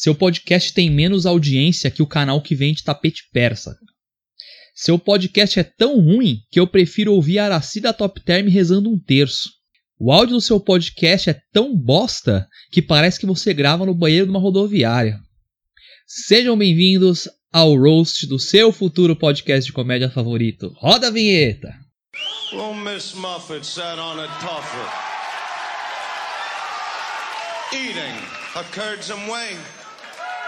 Seu 0.00 0.14
podcast 0.14 0.72
tem 0.72 0.88
menos 0.88 1.26
audiência 1.26 1.90
que 1.90 2.04
o 2.04 2.06
canal 2.06 2.40
que 2.40 2.54
vende 2.54 2.84
tapete 2.84 3.24
persa. 3.32 3.76
Seu 4.72 4.96
podcast 4.96 5.58
é 5.58 5.64
tão 5.64 6.00
ruim 6.00 6.38
que 6.52 6.60
eu 6.60 6.68
prefiro 6.68 7.12
ouvir 7.12 7.40
a 7.40 7.46
Araci 7.46 7.80
da 7.80 7.92
Top 7.92 8.20
Term 8.20 8.46
rezando 8.46 8.88
um 8.88 8.96
terço. 8.96 9.50
O 9.98 10.12
áudio 10.12 10.36
do 10.36 10.40
seu 10.40 10.60
podcast 10.60 11.30
é 11.30 11.40
tão 11.52 11.76
bosta 11.76 12.46
que 12.70 12.80
parece 12.80 13.18
que 13.18 13.26
você 13.26 13.52
grava 13.52 13.84
no 13.84 13.92
banheiro 13.92 14.26
de 14.26 14.30
uma 14.30 14.38
rodoviária. 14.38 15.18
Sejam 16.06 16.56
bem-vindos 16.56 17.28
ao 17.52 17.74
roast 17.74 18.24
do 18.28 18.38
seu 18.38 18.70
futuro 18.70 19.16
podcast 19.16 19.66
de 19.66 19.72
comédia 19.72 20.08
favorito. 20.08 20.72
Roda 20.76 21.08
a 21.08 21.10
vinheta! 21.10 21.74
Well, 22.52 22.72
Miss 22.72 23.14
Muffet 23.14 23.66
sat 23.66 23.98
on 23.98 24.20
a 24.20 24.28
tuffet, 24.38 24.92
eating 27.74 28.38
curds 28.72 29.10
and 29.10 29.28
whey. 29.28 29.58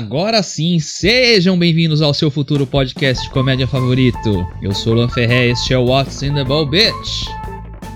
Agora 0.00 0.42
sim, 0.42 0.78
sejam 0.78 1.58
bem-vindos 1.58 2.00
ao 2.00 2.14
seu 2.14 2.30
futuro 2.30 2.66
podcast 2.66 3.22
de 3.22 3.30
comédia 3.30 3.68
favorito. 3.68 4.46
Eu 4.62 4.72
sou 4.72 4.94
Luan 4.94 5.10
Ferré 5.10 5.48
e 5.48 5.50
este 5.50 5.74
é 5.74 5.78
o 5.78 5.84
What's 5.84 6.22
in 6.22 6.32
the 6.32 6.42
Ball 6.42 6.64
Bitch, 6.64 7.26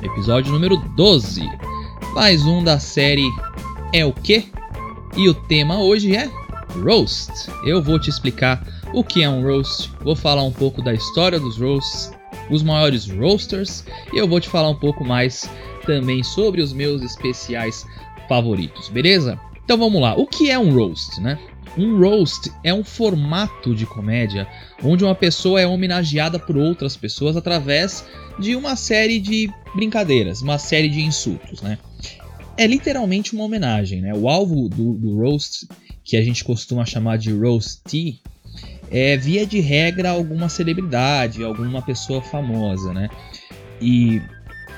episódio 0.03 0.53
número 0.53 0.77
12. 0.97 1.41
Mais 2.13 2.45
um 2.45 2.63
da 2.63 2.79
série 2.79 3.27
É 3.91 4.05
o 4.05 4.13
que? 4.13 4.45
E 5.17 5.31
o 5.31 5.35
tema 5.35 5.81
hoje 5.81 6.15
é 6.15 6.31
Roast. 6.83 7.51
Eu 7.65 7.83
vou 7.83 7.99
te 7.99 8.11
explicar 8.11 8.63
o 8.93 9.03
que 9.03 9.23
é 9.23 9.29
um 9.29 9.43
roast, 9.43 9.91
vou 10.03 10.15
falar 10.15 10.43
um 10.43 10.53
pouco 10.53 10.83
da 10.83 10.93
história 10.93 11.41
dos 11.41 11.57
roasts, 11.57 12.13
os 12.51 12.63
maiores 12.63 13.09
roasters 13.09 13.83
e 14.13 14.19
eu 14.19 14.29
vou 14.29 14.41
te 14.41 14.51
falar 14.51 14.69
um 14.69 14.79
pouco 14.79 15.03
mais 15.07 15.49
também 15.87 16.23
sobre 16.23 16.61
os 16.61 16.75
meus 16.75 17.01
especiais 17.01 17.87
favoritos, 18.29 18.91
beleza? 18.91 19.41
Então 19.65 19.79
vamos 19.79 20.03
lá, 20.03 20.15
o 20.15 20.27
que 20.27 20.51
é 20.51 20.59
um 20.59 20.71
roast, 20.75 21.19
né? 21.19 21.39
Um 21.77 21.99
roast 21.99 22.53
é 22.63 22.73
um 22.73 22.85
formato 22.85 23.75
de 23.75 23.85
comédia 23.85 24.47
onde 24.83 25.05
uma 25.05 25.15
pessoa 25.15 25.61
é 25.61 25.67
homenageada 25.67 26.39
por 26.39 26.57
outras 26.57 26.97
pessoas 26.97 27.37
através 27.37 28.05
de 28.39 28.55
uma 28.55 28.77
série 28.77 29.19
de 29.19 29.51
brincadeiras, 29.75 30.41
uma 30.41 30.59
série 30.59 30.89
de 30.89 31.01
insultos, 31.01 31.61
né? 31.63 31.79
É 32.57 32.67
literalmente 32.67 33.35
uma 33.35 33.45
homenagem, 33.45 34.01
né? 34.01 34.15
O 34.15 34.29
alvo 34.29 34.69
do, 34.69 34.95
do 34.95 35.17
roast, 35.17 35.67
que 36.05 36.17
a 36.17 36.23
gente 36.23 36.45
costuma 36.45 36.85
chamar 36.87 37.19
de 37.19 37.33
roastie, 37.33 38.21
é 38.91 39.17
via 39.17 39.45
de 39.45 39.59
regra 39.59 40.11
alguma 40.11 40.49
celebridade, 40.49 41.43
alguma 41.43 41.83
pessoa 41.83 42.23
famosa, 42.23 42.93
né? 42.93 43.09
E, 43.81 44.23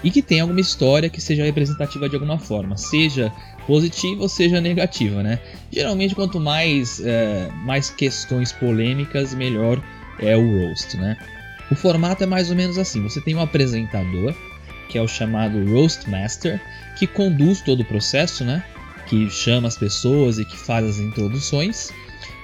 e 0.05 0.11
que 0.11 0.22
tem 0.22 0.41
alguma 0.41 0.61
história 0.61 1.08
que 1.08 1.20
seja 1.20 1.44
representativa 1.44 2.08
de 2.08 2.14
alguma 2.14 2.39
forma, 2.39 2.77
seja 2.77 3.33
positiva 3.66 4.22
ou 4.22 4.28
seja 4.28 4.61
negativa, 4.61 5.22
né? 5.22 5.41
Geralmente 5.72 6.14
quanto 6.14 6.39
mais, 6.39 7.00
é, 7.00 7.50
mais 7.64 7.91
questões 7.91 8.52
polêmicas, 8.52 9.34
melhor 9.34 9.83
é 10.19 10.36
o 10.36 10.61
roast, 10.61 10.97
né? 10.97 11.17
O 11.70 11.74
formato 11.74 12.23
é 12.23 12.27
mais 12.27 12.51
ou 12.51 12.56
menos 12.56 12.79
assim: 12.79 13.02
você 13.02 13.20
tem 13.20 13.35
um 13.35 13.40
apresentador, 13.40 14.35
que 14.89 14.98
é 14.98 15.02
o 15.02 15.08
chamado 15.08 15.64
Roast 15.73 16.08
Master, 16.08 16.61
que 16.96 17.06
conduz 17.06 17.61
todo 17.61 17.80
o 17.80 17.85
processo, 17.85 18.45
né? 18.45 18.62
Que 19.06 19.29
chama 19.30 19.68
as 19.68 19.77
pessoas 19.77 20.39
e 20.39 20.45
que 20.45 20.56
faz 20.56 20.85
as 20.86 20.98
introduções. 20.98 21.90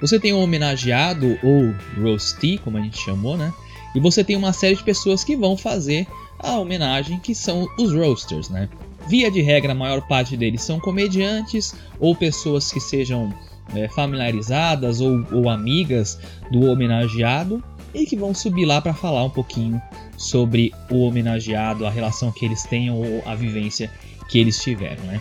Você 0.00 0.18
tem 0.18 0.32
um 0.32 0.40
homenageado 0.40 1.38
ou 1.42 1.72
roastee, 1.96 2.58
como 2.58 2.76
a 2.76 2.80
gente 2.80 2.98
chamou, 2.98 3.36
né? 3.36 3.52
E 3.94 4.00
você 4.00 4.24
tem 4.24 4.36
uma 4.36 4.52
série 4.52 4.74
de 4.74 4.82
pessoas 4.82 5.22
que 5.22 5.36
vão 5.36 5.56
fazer 5.56 6.06
a 6.42 6.58
homenagem, 6.58 7.18
que 7.18 7.34
são 7.34 7.66
os 7.78 7.92
roasters, 7.92 8.48
né? 8.48 8.68
Via 9.08 9.30
de 9.30 9.40
regra, 9.40 9.72
a 9.72 9.74
maior 9.74 10.02
parte 10.02 10.36
deles 10.36 10.62
são 10.62 10.78
comediantes 10.78 11.74
ou 11.98 12.14
pessoas 12.14 12.70
que 12.70 12.80
sejam 12.80 13.32
é, 13.74 13.88
familiarizadas 13.88 15.00
ou, 15.00 15.26
ou 15.32 15.48
amigas 15.48 16.18
do 16.50 16.66
homenageado 16.66 17.62
e 17.94 18.06
que 18.06 18.16
vão 18.16 18.34
subir 18.34 18.64
lá 18.64 18.80
para 18.80 18.94
falar 18.94 19.24
um 19.24 19.30
pouquinho 19.30 19.80
sobre 20.16 20.72
o 20.90 21.02
homenageado, 21.02 21.86
a 21.86 21.90
relação 21.90 22.30
que 22.30 22.44
eles 22.44 22.62
tenham 22.64 22.96
ou 22.96 23.22
a 23.26 23.34
vivência 23.34 23.90
que 24.28 24.38
eles 24.38 24.60
tiveram, 24.60 25.02
né? 25.04 25.20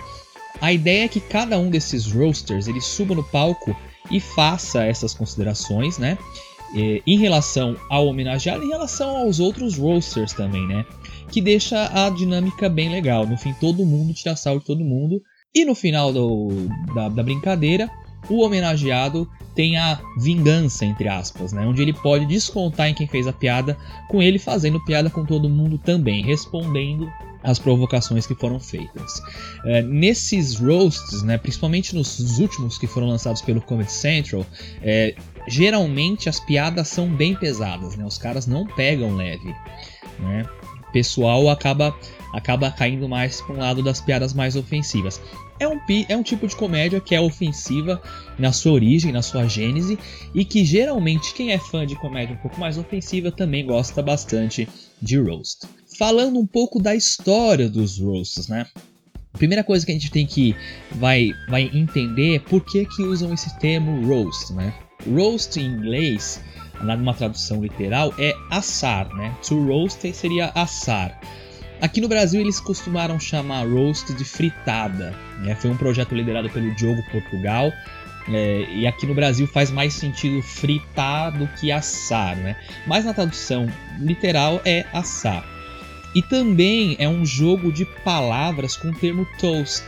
A 0.60 0.72
ideia 0.72 1.06
é 1.06 1.08
que 1.08 1.20
cada 1.20 1.58
um 1.58 1.70
desses 1.70 2.12
roasters 2.12 2.68
ele 2.68 2.80
suba 2.80 3.16
no 3.16 3.24
palco 3.24 3.76
e 4.12 4.20
faça 4.20 4.84
essas 4.84 5.14
considerações, 5.14 5.98
né? 5.98 6.18
Em 6.74 7.18
relação 7.18 7.76
ao 7.90 8.08
homenageado, 8.08 8.64
em 8.64 8.70
relação 8.70 9.18
aos 9.18 9.40
outros 9.40 9.78
roasters 9.78 10.34
também, 10.34 10.66
né? 10.68 10.86
que 11.32 11.42
deixa 11.42 11.90
a 11.94 12.10
dinâmica 12.10 12.68
bem 12.68 12.90
legal. 12.90 13.26
No 13.26 13.38
fim, 13.38 13.54
todo 13.54 13.86
mundo 13.86 14.14
tira 14.14 14.36
sal 14.36 14.60
de 14.60 14.66
todo 14.66 14.84
mundo. 14.84 15.22
E 15.56 15.66
no 15.66 15.74
final 15.74 16.12
do, 16.14 16.50
da, 16.94 17.10
da, 17.10 17.24
brincadeira, 17.24 17.90
o 18.30 18.44
homenageado 18.44 19.28
tem 19.56 19.78
a 19.78 20.00
vingança, 20.18 20.86
entre 20.86 21.08
aspas, 21.08 21.52
né? 21.52 21.66
onde 21.66 21.82
ele 21.82 21.94
pode 21.94 22.26
descontar 22.26 22.88
em 22.88 22.94
quem 22.94 23.08
fez 23.08 23.28
a 23.28 23.34
piada, 23.34 23.78
com 24.10 24.22
ele 24.22 24.38
fazendo 24.38 24.84
piada 24.86 25.10
com 25.10 25.26
todo 25.26 25.50
mundo 25.50 25.78
também, 25.78 26.24
respondendo 26.24 27.10
as 27.44 27.58
provocações 27.58 28.28
que 28.28 28.36
foram 28.36 28.60
feitas. 28.60 29.22
É, 29.66 29.82
nesses 29.82 30.56
roasts, 30.56 31.24
né, 31.24 31.38
principalmente 31.38 31.96
nos 31.96 32.40
últimos 32.40 32.78
que 32.78 32.86
foram 32.86 33.08
lançados 33.08 33.42
pelo 33.42 33.62
Comedy 33.62 33.92
Central, 33.92 34.46
é, 34.82 35.16
geralmente 35.48 36.30
as 36.30 36.40
piadas 36.40 36.88
são 36.88 37.08
bem 37.08 37.36
pesadas, 37.36 37.96
né? 37.96 38.06
os 38.06 38.18
caras 38.18 38.48
não 38.48 38.66
pegam 38.66 39.16
leve. 39.16 39.56
Né? 40.20 40.46
pessoal 40.92 41.50
acaba 41.50 41.96
acaba 42.34 42.72
caindo 42.72 43.10
mais 43.10 43.42
para 43.42 43.56
um 43.56 43.60
lado 43.60 43.84
das 43.84 44.00
piadas 44.00 44.34
mais 44.34 44.56
ofensivas. 44.56 45.22
É 45.60 45.68
um, 45.68 45.80
é 46.08 46.16
um 46.16 46.24
tipo 46.24 46.48
de 46.48 46.56
comédia 46.56 47.02
que 47.02 47.14
é 47.14 47.20
ofensiva 47.20 48.02
na 48.40 48.54
sua 48.54 48.72
origem, 48.72 49.12
na 49.12 49.22
sua 49.22 49.48
gênese, 49.48 50.00
e 50.34 50.46
que 50.46 50.64
geralmente 50.64 51.34
quem 51.34 51.52
é 51.52 51.58
fã 51.58 51.86
de 51.86 51.96
comédia 51.96 52.36
um 52.36 52.40
pouco 52.40 52.58
mais 52.58 52.78
ofensiva 52.78 53.32
também 53.32 53.66
gosta 53.66 54.02
bastante 54.02 54.68
de 55.02 55.18
roast. 55.18 55.68
Falando 56.00 56.40
um 56.40 56.48
pouco 56.48 56.82
da 56.82 56.96
história 56.96 57.70
dos 57.70 58.00
roasts, 58.00 58.48
né? 58.48 58.66
A 59.34 59.38
primeira 59.38 59.64
coisa 59.64 59.86
que 59.86 59.92
a 59.92 59.96
gente 59.96 60.10
tem 60.10 60.26
que 60.26 60.56
vai, 60.92 61.32
vai 61.50 61.70
entender 61.74 62.36
é 62.36 62.40
por 62.40 62.64
que, 62.64 62.86
que 62.86 63.04
usam 63.04 63.34
esse 63.34 63.60
termo 63.60 64.08
roast, 64.08 64.54
né? 64.54 64.74
Roast 65.08 65.60
em 65.60 65.66
inglês 65.66 66.42
numa 66.84 67.14
tradução 67.14 67.62
literal, 67.62 68.14
é 68.18 68.36
assar, 68.50 69.08
né? 69.14 69.36
To 69.48 69.64
roast 69.66 70.14
seria 70.14 70.52
assar. 70.56 71.20
Aqui 71.82 72.00
no 72.00 72.08
Brasil 72.08 72.42
eles 72.42 72.60
costumaram 72.60 73.20
chamar 73.20 73.68
roast 73.68 74.14
de 74.14 74.24
fritada. 74.24 75.16
Né? 75.40 75.56
Foi 75.56 75.70
um 75.70 75.78
projeto 75.78 76.14
liderado 76.14 76.50
pelo 76.50 76.74
Diogo 76.76 77.02
Portugal. 77.12 77.72
É, 78.32 78.68
e 78.72 78.86
aqui 78.86 79.08
no 79.08 79.16
Brasil 79.16 79.48
faz 79.48 79.72
mais 79.72 79.94
sentido 79.96 80.44
fritar 80.44 81.36
do 81.36 81.48
que 81.60 81.72
assar, 81.72 82.36
né? 82.36 82.56
Mas 82.86 83.04
na 83.04 83.16
tradução 83.16 83.68
literal 84.00 84.62
é 84.64 84.86
assar. 84.94 85.44
E 86.14 86.22
também 86.22 86.96
é 87.00 87.10
um 87.10 87.26
jogo 87.26 87.72
de 87.72 87.84
palavras 88.04 88.78
com 88.78 88.90
o 88.90 88.94
termo 88.94 89.26
toast, 89.40 89.84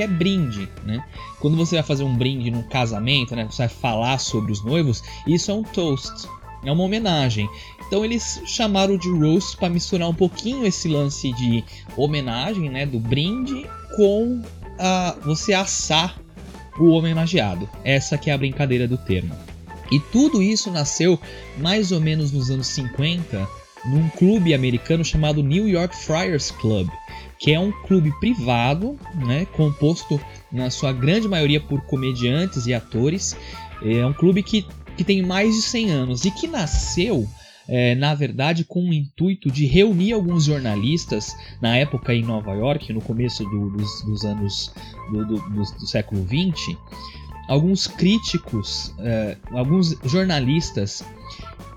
que 0.00 0.04
é 0.04 0.06
brinde, 0.06 0.66
né? 0.86 1.04
Quando 1.40 1.58
você 1.58 1.74
vai 1.76 1.84
fazer 1.84 2.04
um 2.04 2.16
brinde 2.16 2.50
num 2.50 2.62
casamento, 2.62 3.36
né? 3.36 3.46
Você 3.50 3.58
vai 3.58 3.68
falar 3.68 4.18
sobre 4.18 4.50
os 4.50 4.64
noivos, 4.64 5.04
isso 5.26 5.50
é 5.50 5.54
um 5.54 5.62
toast, 5.62 6.26
é 6.64 6.72
uma 6.72 6.84
homenagem. 6.84 7.50
Então 7.86 8.02
eles 8.02 8.40
chamaram 8.46 8.96
de 8.96 9.10
roast 9.10 9.58
para 9.58 9.68
misturar 9.68 10.08
um 10.08 10.14
pouquinho 10.14 10.64
esse 10.64 10.88
lance 10.88 11.30
de 11.34 11.62
homenagem, 11.98 12.70
né? 12.70 12.86
Do 12.86 12.98
brinde 12.98 13.68
com 13.94 14.40
a, 14.78 15.16
você 15.22 15.52
assar 15.52 16.18
o 16.78 16.92
homenageado. 16.92 17.68
Essa 17.84 18.16
que 18.16 18.30
é 18.30 18.32
a 18.32 18.38
brincadeira 18.38 18.88
do 18.88 18.96
termo. 18.96 19.36
E 19.92 20.00
tudo 20.00 20.40
isso 20.40 20.70
nasceu 20.70 21.20
mais 21.58 21.92
ou 21.92 22.00
menos 22.00 22.32
nos 22.32 22.50
anos 22.50 22.68
50 22.68 23.46
num 23.84 24.08
clube 24.10 24.54
americano 24.54 25.04
chamado 25.04 25.42
New 25.42 25.68
York 25.68 25.94
Friars 25.96 26.50
Club, 26.50 26.88
que 27.40 27.52
é 27.52 27.58
um 27.58 27.72
clube 27.72 28.12
privado, 28.20 28.98
né, 29.14 29.46
composto 29.56 30.20
na 30.52 30.70
sua 30.70 30.92
grande 30.92 31.26
maioria 31.26 31.60
por 31.60 31.80
comediantes 31.80 32.66
e 32.66 32.74
atores. 32.74 33.34
É 33.82 34.04
um 34.04 34.12
clube 34.12 34.42
que, 34.42 34.66
que 34.94 35.02
tem 35.02 35.22
mais 35.22 35.56
de 35.56 35.62
100 35.62 35.90
anos 35.90 36.24
e 36.26 36.30
que 36.30 36.46
nasceu 36.46 37.26
é, 37.72 37.94
na 37.94 38.16
verdade, 38.16 38.64
com 38.64 38.82
o 38.82 38.92
intuito 38.92 39.48
de 39.48 39.64
reunir 39.64 40.12
alguns 40.12 40.44
jornalistas, 40.44 41.36
na 41.62 41.76
época 41.76 42.12
em 42.12 42.24
Nova 42.24 42.52
York, 42.52 42.92
no 42.92 43.00
começo 43.00 43.44
do, 43.44 43.70
dos, 43.70 44.02
dos, 44.04 44.24
anos 44.24 44.74
do, 45.12 45.24
do, 45.24 45.36
do, 45.50 45.86
século 45.86 46.26
XX, 46.26 46.76
alguns 47.48 47.86
críticos, 47.86 48.92
é, 48.98 49.36
alguns 49.52 49.96
jornalistas 50.04 51.04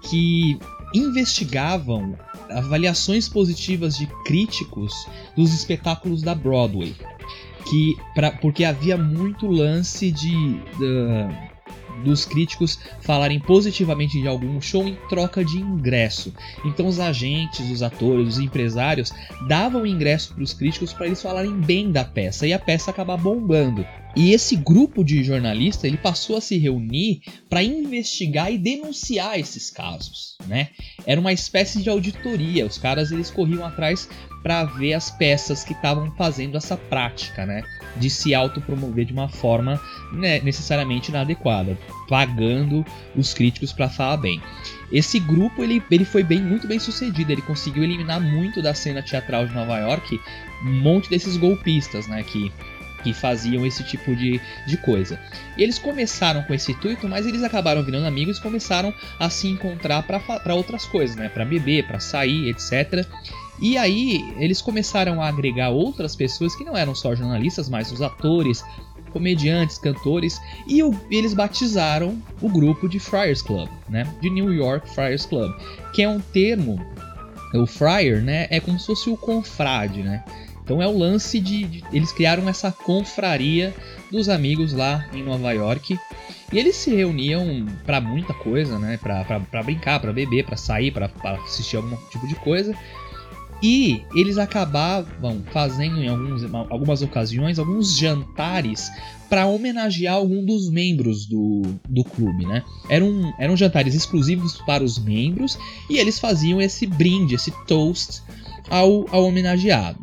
que 0.01 0.57
investigavam 0.95 2.17
avaliações 2.53 3.27
positivas 3.27 3.97
de 3.97 4.07
críticos 4.25 4.93
dos 5.35 5.53
espetáculos 5.53 6.21
da 6.21 6.35
Broadway. 6.35 6.95
Que, 7.69 7.95
pra, 8.13 8.31
porque 8.31 8.65
havia 8.65 8.97
muito 8.97 9.47
lance 9.47 10.11
de, 10.11 10.59
dos 12.03 12.25
críticos 12.25 12.79
falarem 13.01 13.39
positivamente 13.39 14.21
de 14.21 14.27
algum 14.27 14.59
show 14.61 14.87
em 14.87 14.95
troca 15.09 15.43
de 15.43 15.57
ingresso. 15.57 16.33
Então 16.65 16.87
os 16.87 16.99
agentes, 16.99 17.69
os 17.69 17.81
atores, 17.81 18.27
os 18.27 18.39
empresários 18.39 19.11
davam 19.47 19.85
ingresso 19.85 20.33
para 20.33 20.43
os 20.43 20.53
críticos 20.53 20.93
para 20.93 21.07
eles 21.07 21.21
falarem 21.21 21.53
bem 21.61 21.91
da 21.91 22.03
peça 22.03 22.45
e 22.45 22.53
a 22.53 22.59
peça 22.59 22.91
acabar 22.91 23.17
bombando. 23.17 23.85
E 24.15 24.31
esse 24.31 24.55
grupo 24.55 25.03
de 25.03 25.23
jornalistas 25.23 25.85
ele 25.85 25.97
passou 25.97 26.37
a 26.37 26.41
se 26.41 26.57
reunir 26.57 27.21
para 27.49 27.63
investigar 27.63 28.51
e 28.51 28.57
denunciar 28.57 29.39
esses 29.39 29.71
casos, 29.71 30.37
né? 30.45 30.69
Era 31.05 31.19
uma 31.19 31.33
espécie 31.33 31.81
de 31.81 31.89
auditoria. 31.89 32.65
Os 32.65 32.77
caras 32.77 33.11
eles 33.11 33.31
corriam 33.31 33.65
atrás 33.65 34.07
para 34.43 34.65
ver 34.65 34.93
as 34.93 35.09
peças 35.09 35.63
que 35.63 35.73
estavam 35.73 36.11
fazendo 36.15 36.57
essa 36.57 36.77
prática, 36.77 37.45
né? 37.45 37.63
De 37.97 38.09
se 38.09 38.35
autopromover 38.35 39.05
de 39.05 39.13
uma 39.13 39.29
forma 39.29 39.81
né, 40.11 40.39
necessariamente 40.41 41.09
inadequada, 41.09 41.77
pagando 42.07 42.85
os 43.15 43.33
críticos 43.33 43.73
para 43.73 43.89
falar 43.89 44.17
bem. 44.17 44.39
Esse 44.91 45.19
grupo 45.19 45.63
ele, 45.63 45.81
ele 45.89 46.05
foi 46.05 46.21
bem 46.21 46.39
muito 46.39 46.67
bem 46.67 46.77
sucedido. 46.77 47.31
Ele 47.31 47.41
conseguiu 47.41 47.83
eliminar 47.83 48.21
muito 48.21 48.61
da 48.61 48.75
cena 48.75 49.01
teatral 49.01 49.47
de 49.47 49.55
Nova 49.55 49.79
York 49.79 50.19
um 50.65 50.81
monte 50.81 51.09
desses 51.09 51.35
golpistas, 51.35 52.07
né? 52.07 52.21
Que 52.21 52.51
que 53.03 53.13
faziam 53.13 53.65
esse 53.65 53.83
tipo 53.83 54.15
de, 54.15 54.39
de 54.65 54.77
coisa. 54.77 55.19
E 55.57 55.63
eles 55.63 55.77
começaram 55.77 56.41
com 56.43 56.53
esse 56.53 56.71
intuito, 56.71 57.07
mas 57.07 57.25
eles 57.25 57.43
acabaram 57.43 57.83
virando 57.83 58.07
amigos 58.07 58.37
e 58.37 58.41
começaram 58.41 58.93
a 59.19 59.29
se 59.29 59.47
encontrar 59.47 60.03
para 60.03 60.55
outras 60.55 60.85
coisas, 60.85 61.15
né? 61.15 61.29
Para 61.29 61.45
beber, 61.45 61.85
para 61.85 61.99
sair, 61.99 62.49
etc. 62.49 63.05
E 63.59 63.77
aí 63.77 64.33
eles 64.37 64.61
começaram 64.61 65.21
a 65.21 65.27
agregar 65.27 65.69
outras 65.69 66.15
pessoas 66.15 66.55
que 66.55 66.63
não 66.63 66.75
eram 66.75 66.95
só 66.95 67.13
jornalistas, 67.13 67.69
mas 67.69 67.91
os 67.91 68.01
atores, 68.01 68.63
comediantes, 69.11 69.77
cantores, 69.77 70.41
e 70.67 70.81
o, 70.81 70.93
eles 71.09 71.33
batizaram 71.33 72.21
o 72.41 72.49
grupo 72.49 72.89
de 72.89 72.99
Friars 72.99 73.41
Club, 73.41 73.69
né? 73.87 74.11
De 74.19 74.29
New 74.29 74.51
York 74.53 74.89
Friars 74.89 75.25
Club, 75.25 75.53
que 75.93 76.01
é 76.01 76.09
um 76.09 76.19
termo, 76.19 76.83
o 77.53 77.67
friar, 77.67 78.21
né? 78.21 78.47
É 78.49 78.59
como 78.59 78.79
se 78.79 78.87
fosse 78.87 79.09
o 79.09 79.15
confrade, 79.15 80.01
né? 80.01 80.23
Então 80.63 80.81
é 80.81 80.87
o 80.87 80.97
lance 80.97 81.39
de, 81.39 81.65
de, 81.65 81.83
eles 81.91 82.11
criaram 82.11 82.47
essa 82.47 82.71
confraria 82.71 83.73
dos 84.09 84.29
amigos 84.29 84.71
lá 84.71 85.05
em 85.13 85.21
Nova 85.21 85.51
York 85.51 85.99
e 86.51 86.59
eles 86.59 86.75
se 86.75 86.93
reuniam 86.95 87.65
para 87.85 87.99
muita 87.99 88.33
coisa, 88.33 88.79
né? 88.79 88.97
Para 88.97 89.63
brincar, 89.63 89.99
para 89.99 90.13
beber, 90.13 90.45
para 90.45 90.55
sair, 90.55 90.91
para 90.91 91.11
assistir 91.45 91.77
algum 91.77 91.95
tipo 92.09 92.27
de 92.27 92.35
coisa. 92.35 92.73
E 93.61 94.03
eles 94.13 94.37
acabavam 94.37 95.41
fazendo 95.51 96.01
em 96.01 96.09
alguns, 96.09 96.43
algumas 96.69 97.01
ocasiões 97.01 97.57
alguns 97.57 97.97
jantares 97.97 98.91
para 99.29 99.47
homenagear 99.47 100.15
algum 100.15 100.45
dos 100.45 100.69
membros 100.69 101.25
do, 101.25 101.63
do 101.89 102.03
clube, 102.03 102.45
né? 102.45 102.61
Eram, 102.89 103.33
eram 103.39 103.57
jantares 103.57 103.95
exclusivos 103.95 104.57
para 104.65 104.83
os 104.83 104.99
membros 104.99 105.57
e 105.89 105.97
eles 105.97 106.19
faziam 106.19 106.61
esse 106.61 106.85
brinde, 106.85 107.35
esse 107.35 107.51
toast 107.65 108.21
ao, 108.69 109.05
ao 109.09 109.25
homenageado. 109.25 109.97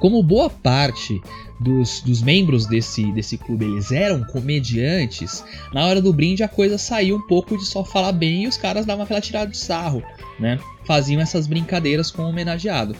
Como 0.00 0.22
boa 0.22 0.48
parte 0.48 1.20
dos, 1.60 2.00
dos, 2.00 2.22
membros 2.22 2.66
desse, 2.66 3.12
desse 3.12 3.36
clube 3.36 3.66
eles 3.66 3.92
eram 3.92 4.24
comediantes, 4.24 5.44
na 5.74 5.84
hora 5.86 6.00
do 6.00 6.10
brinde 6.10 6.42
a 6.42 6.48
coisa 6.48 6.78
saiu 6.78 7.16
um 7.16 7.26
pouco 7.26 7.56
de 7.56 7.66
só 7.66 7.84
falar 7.84 8.12
bem 8.12 8.44
e 8.44 8.48
os 8.48 8.56
caras 8.56 8.86
davam 8.86 9.04
aquela 9.04 9.20
tirada 9.20 9.50
de 9.50 9.58
sarro, 9.58 10.02
né? 10.38 10.58
Faziam 10.86 11.20
essas 11.20 11.46
brincadeiras 11.46 12.10
com 12.10 12.22
o 12.22 12.28
homenageado. 12.30 12.96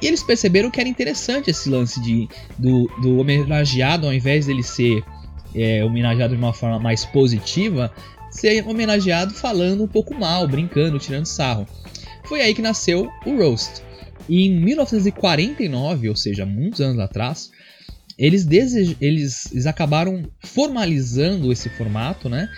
E 0.00 0.06
eles 0.06 0.22
perceberam 0.22 0.70
que 0.70 0.78
era 0.78 0.88
interessante 0.88 1.50
esse 1.50 1.68
lance 1.68 2.00
de, 2.00 2.28
do, 2.56 2.86
do 3.02 3.18
homenageado, 3.18 4.06
ao 4.06 4.12
invés 4.12 4.46
dele 4.46 4.62
ser 4.62 5.02
é, 5.52 5.84
homenageado 5.84 6.34
de 6.34 6.40
uma 6.40 6.52
forma 6.52 6.78
mais 6.78 7.04
positiva, 7.04 7.90
ser 8.30 8.64
homenageado 8.68 9.34
falando 9.34 9.82
um 9.82 9.88
pouco 9.88 10.14
mal, 10.14 10.46
brincando, 10.46 10.98
tirando 10.98 11.26
sarro. 11.26 11.66
Foi 12.24 12.40
aí 12.40 12.54
que 12.54 12.62
nasceu 12.62 13.10
o 13.24 13.36
Roast. 13.36 13.85
E 14.28 14.46
em 14.46 14.60
1949, 14.60 16.08
ou 16.08 16.16
seja, 16.16 16.44
muitos 16.44 16.80
anos 16.80 16.98
atrás, 16.98 17.50
eles, 18.18 18.44
desej... 18.44 18.96
eles, 19.00 19.52
eles 19.52 19.66
acabaram 19.66 20.24
formalizando 20.40 21.52
esse 21.52 21.68
formato, 21.68 22.28
né? 22.28 22.48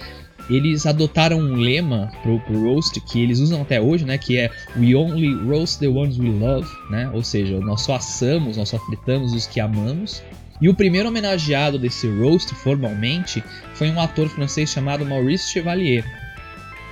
Eles 0.48 0.86
adotaram 0.86 1.38
um 1.38 1.56
lema 1.56 2.10
pro, 2.22 2.40
pro 2.40 2.62
roast 2.62 2.98
que 3.02 3.22
eles 3.22 3.38
usam 3.38 3.60
até 3.60 3.80
hoje, 3.80 4.04
né? 4.04 4.16
Que 4.16 4.38
é 4.38 4.50
We 4.76 4.94
only 4.94 5.34
roast 5.46 5.78
the 5.78 5.88
ones 5.88 6.18
we 6.18 6.30
love, 6.30 6.66
né? 6.90 7.10
Ou 7.12 7.22
seja, 7.22 7.60
nós 7.60 7.82
só 7.82 7.96
assamos, 7.96 8.56
nós 8.56 8.68
só 8.68 8.78
fritamos 8.78 9.34
os 9.34 9.46
que 9.46 9.60
amamos. 9.60 10.22
E 10.60 10.68
o 10.68 10.74
primeiro 10.74 11.08
homenageado 11.08 11.78
desse 11.78 12.08
roast, 12.08 12.54
formalmente, 12.54 13.44
foi 13.74 13.90
um 13.90 14.00
ator 14.00 14.28
francês 14.28 14.70
chamado 14.70 15.04
Maurice 15.04 15.52
Chevalier, 15.52 16.04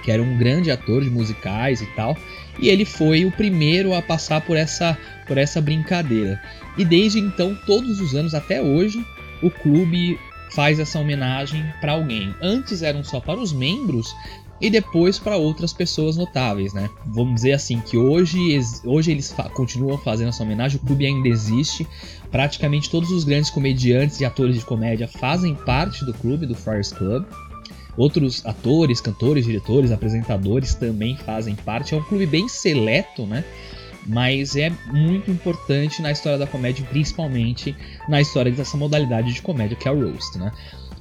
que 0.05 0.11
era 0.11 0.22
um 0.22 0.37
grande 0.37 0.70
ator 0.70 1.02
de 1.02 1.11
musicais 1.11 1.81
e 1.81 1.87
tal, 1.96 2.17
e 2.58 2.69
ele 2.69 2.85
foi 2.85 3.25
o 3.25 3.32
primeiro 3.32 3.94
a 3.94 4.03
passar 4.03 4.41
por 4.41 4.56
essa, 4.56 4.97
por 5.26 5.38
essa 5.38 5.61
brincadeira. 5.61 6.41
E 6.76 6.85
desde 6.85 7.19
então, 7.19 7.56
todos 7.67 8.00
os 8.00 8.14
anos 8.14 8.35
até 8.35 8.62
hoje, 8.62 9.05
o 9.43 9.50
clube 9.50 10.19
faz 10.50 10.79
essa 10.79 10.99
homenagem 10.99 11.64
para 11.81 11.93
alguém. 11.93 12.35
Antes 12.41 12.82
eram 12.82 13.05
só 13.05 13.20
para 13.20 13.38
os 13.38 13.53
membros 13.53 14.14
e 14.61 14.70
depois 14.70 15.19
para 15.19 15.37
outras 15.37 15.73
pessoas 15.73 16.17
notáveis, 16.17 16.73
né? 16.73 16.88
Vamos 17.05 17.35
dizer 17.37 17.53
assim 17.53 17.79
que 17.81 17.97
hoje, 17.97 18.58
hoje 18.85 19.11
eles 19.11 19.31
fa 19.31 19.50
continuam 19.50 19.99
fazendo 19.99 20.29
essa 20.29 20.43
homenagem, 20.43 20.81
o 20.82 20.87
clube 20.87 21.05
ainda 21.05 21.29
existe. 21.29 21.87
Praticamente 22.31 22.88
todos 22.88 23.11
os 23.11 23.25
grandes 23.25 23.50
comediantes 23.50 24.20
e 24.20 24.25
atores 24.25 24.56
de 24.56 24.64
comédia 24.64 25.06
fazem 25.06 25.55
parte 25.55 26.05
do 26.05 26.14
clube 26.14 26.47
do 26.47 26.55
Friars 26.55 26.93
Club. 26.93 27.25
Outros 27.96 28.44
atores, 28.44 29.00
cantores, 29.00 29.46
diretores, 29.46 29.90
apresentadores 29.90 30.75
também 30.75 31.16
fazem 31.16 31.54
parte. 31.54 31.94
É 31.94 31.96
um 31.96 32.02
clube 32.02 32.26
bem 32.26 32.48
seleto, 32.48 33.26
né? 33.26 33.44
Mas 34.06 34.54
é 34.54 34.70
muito 34.93 35.31
importante 35.31 36.00
na 36.00 36.12
história 36.12 36.38
da 36.38 36.46
comédia, 36.46 36.84
principalmente 36.88 37.75
na 38.08 38.20
história 38.20 38.52
dessa 38.52 38.76
modalidade 38.76 39.32
de 39.32 39.43
comédia 39.43 39.76
que 39.76 39.88
é 39.88 39.90
o 39.90 40.00
roast, 40.00 40.38
né? 40.38 40.52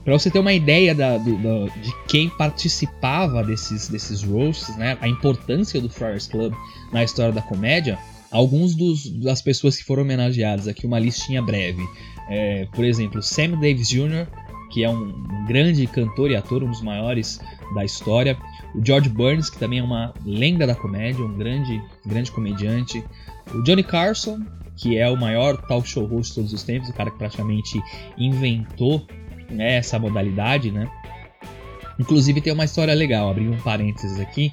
Para 0.03 0.13
você 0.13 0.30
ter 0.30 0.39
uma 0.39 0.54
ideia 0.54 0.94
da, 0.94 1.18
do, 1.18 1.35
da, 1.37 1.66
de 1.66 1.92
quem 2.07 2.30
participava 2.30 3.44
desses, 3.44 3.90
desses 3.90 4.23
roasts, 4.23 4.75
né? 4.78 4.97
A 5.02 5.07
importância 5.07 5.81
do 5.81 5.90
Friars 5.90 6.28
Club 6.28 6.54
na 6.94 7.04
história 7.04 7.33
da 7.33 7.42
comédia, 7.42 7.97
alguns 8.31 8.75
dos, 8.75 9.09
das 9.09 9.42
pessoas 9.42 9.78
que 9.78 9.83
foram 9.83 10.04
homenageadas 10.04 10.68
aqui, 10.68 10.85
uma 10.85 10.99
listinha 10.99 11.42
breve. 11.42 11.83
É, 12.30 12.68
por 12.71 12.85
exemplo, 12.85 13.21
Sam 13.21 13.52
Davis 13.52 13.90
Jr., 13.90 14.28
que 14.69 14.84
é 14.84 14.90
um, 14.90 15.14
grande 15.48 15.86
cantor 15.88 16.31
e 16.31 16.36
ator, 16.36 16.64
um 16.64 16.69
dos 16.69 16.81
maiores 16.81 17.40
da 17.74 17.86
história. 17.86 18.38
O 18.74 18.86
George 18.86 19.10
Burns, 19.10 19.50
que 19.50 19.57
também 19.57 19.80
é 19.80 19.84
uma 19.84 20.14
lenda 20.26 20.68
da 20.68 20.76
comédia, 20.76 21.24
um 21.24 21.38
grande, 21.38 21.81
grande 22.06 22.31
comediante. 22.31 23.04
O 23.54 23.62
Johnny 23.64 23.84
Carson, 23.84 24.45
que 24.76 24.98
é 24.98 25.10
o 25.10 25.16
maior 25.16 25.57
talk 25.68 25.88
show 25.88 26.06
host 26.06 26.31
de 26.31 26.36
todos 26.36 26.54
os 26.54 26.64
tempos, 26.64 26.90
o 26.90 26.94
cara 26.94 27.10
que 27.10 27.18
praticamente 27.18 27.81
inventou 28.18 29.06
né, 29.50 29.76
essa 29.76 29.98
modalidade, 29.98 30.72
né? 30.72 30.90
Inclusive 32.00 32.42
tem 32.42 32.52
uma 32.52 32.66
história 32.66 32.94
legal, 32.94 33.30
abrindo 33.30 33.54
um 33.54 33.62
parênteses 33.62 34.19
aqui. 34.19 34.52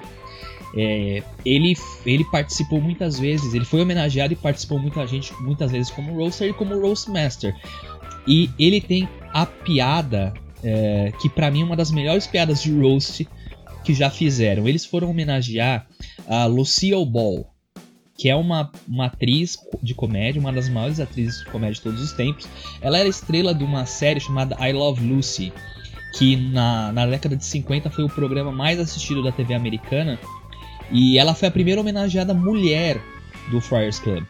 É, 0.75 1.21
ele, 1.45 1.75
ele 2.05 2.23
participou 2.25 2.81
muitas 2.81 3.19
vezes, 3.19 3.53
ele 3.53 3.65
foi 3.65 3.81
homenageado 3.81 4.33
e 4.33 4.35
participou 4.35 4.79
muita 4.79 5.05
gente, 5.05 5.31
muitas 5.41 5.71
vezes 5.71 5.91
como 5.91 6.15
roaster 6.15 6.49
e 6.49 6.53
como 6.53 6.79
roast 6.79 7.11
master. 7.11 7.55
E 8.25 8.49
ele 8.57 8.79
tem 8.79 9.07
a 9.33 9.45
piada 9.45 10.33
é, 10.63 11.11
que 11.19 11.27
para 11.27 11.49
mim 11.49 11.61
é 11.61 11.65
uma 11.65 11.75
das 11.75 11.91
melhores 11.91 12.27
piadas 12.27 12.61
de 12.61 12.71
roast 12.71 13.27
que 13.83 13.93
já 13.93 14.09
fizeram. 14.09 14.67
Eles 14.67 14.85
foram 14.85 15.09
homenagear 15.09 15.87
a 16.27 16.45
Lucille 16.45 17.05
Ball, 17.05 17.51
que 18.15 18.29
é 18.29 18.35
uma, 18.35 18.71
uma 18.87 19.07
atriz 19.07 19.57
de 19.81 19.93
comédia, 19.93 20.39
uma 20.39 20.53
das 20.53 20.69
maiores 20.69 20.99
atrizes 20.99 21.39
de 21.39 21.45
comédia 21.45 21.75
de 21.75 21.81
todos 21.81 22.01
os 22.01 22.13
tempos. 22.13 22.47
Ela 22.79 22.99
era 22.99 23.09
estrela 23.09 23.53
de 23.53 23.63
uma 23.63 23.85
série 23.85 24.19
chamada 24.19 24.55
I 24.65 24.71
Love 24.71 25.05
Lucy, 25.05 25.51
que 26.17 26.37
na, 26.37 26.91
na 26.91 27.07
década 27.07 27.35
de 27.35 27.43
50 27.43 27.89
foi 27.89 28.03
o 28.03 28.09
programa 28.09 28.51
mais 28.51 28.79
assistido 28.79 29.23
da 29.23 29.31
TV 29.31 29.55
americana. 29.55 30.19
E 30.91 31.17
ela 31.17 31.33
foi 31.33 31.47
a 31.47 31.51
primeira 31.51 31.81
homenageada 31.81 32.33
mulher 32.33 33.01
do 33.49 33.59
Friars 33.59 33.99
Club. 33.99 34.23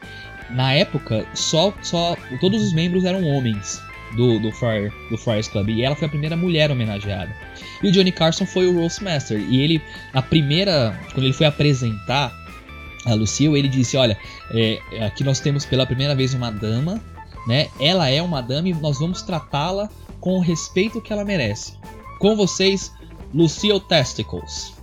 Na 0.49 0.73
época, 0.73 1.25
só, 1.33 1.73
só 1.81 2.15
todos 2.39 2.61
os 2.61 2.73
membros 2.73 3.03
eram 3.03 3.25
homens 3.25 3.81
do, 4.15 4.39
do, 4.39 4.51
Friar, 4.51 4.91
do 5.09 5.17
Friars 5.17 5.47
Club. 5.47 5.69
E 5.69 5.83
ela 5.83 5.95
foi 5.95 6.07
a 6.07 6.09
primeira 6.09 6.35
mulher 6.35 6.71
homenageada. 6.71 7.35
E 7.81 7.87
o 7.87 7.91
Johnny 7.91 8.11
Carson 8.11 8.45
foi 8.45 8.67
o 8.67 8.79
Roast 8.79 9.03
Master. 9.03 9.39
E 9.39 9.61
ele, 9.61 9.81
a 10.13 10.21
primeira, 10.21 10.99
quando 11.13 11.25
ele 11.25 11.33
foi 11.33 11.45
apresentar 11.45 12.33
a 13.05 13.13
Lucille, 13.13 13.57
ele 13.57 13.67
disse: 13.67 13.97
Olha, 13.97 14.17
é, 14.51 14.79
aqui 15.05 15.23
nós 15.23 15.39
temos 15.39 15.65
pela 15.65 15.85
primeira 15.85 16.15
vez 16.15 16.33
uma 16.33 16.51
dama, 16.51 17.01
né? 17.47 17.67
Ela 17.79 18.09
é 18.09 18.21
uma 18.21 18.41
dama 18.41 18.69
e 18.69 18.73
nós 18.73 18.99
vamos 18.99 19.21
tratá-la 19.21 19.89
com 20.19 20.37
o 20.37 20.39
respeito 20.39 21.01
que 21.01 21.11
ela 21.11 21.25
merece. 21.25 21.73
Com 22.19 22.35
vocês, 22.35 22.93
Lucille 23.33 23.79
Testicles. 23.81 24.73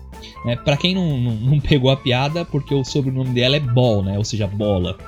É, 0.47 0.57
para 0.57 0.77
quem 0.77 0.95
não, 0.95 1.19
não, 1.19 1.35
não, 1.35 1.61
pegou 1.61 1.91
a 1.91 1.97
piada, 1.97 2.45
porque 2.45 2.75
o 2.75 2.85
sobrenome 2.85 3.31
dela 3.31 3.57
é 3.57 3.61
Ball, 3.61 4.03
né? 4.03 4.19
Ou 4.19 4.25
seja, 4.25 4.47
bola. 4.47 4.99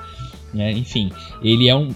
É, 0.55 0.71
enfim, 0.71 1.11
ele 1.41 1.67
é 1.67 1.75
um. 1.75 1.93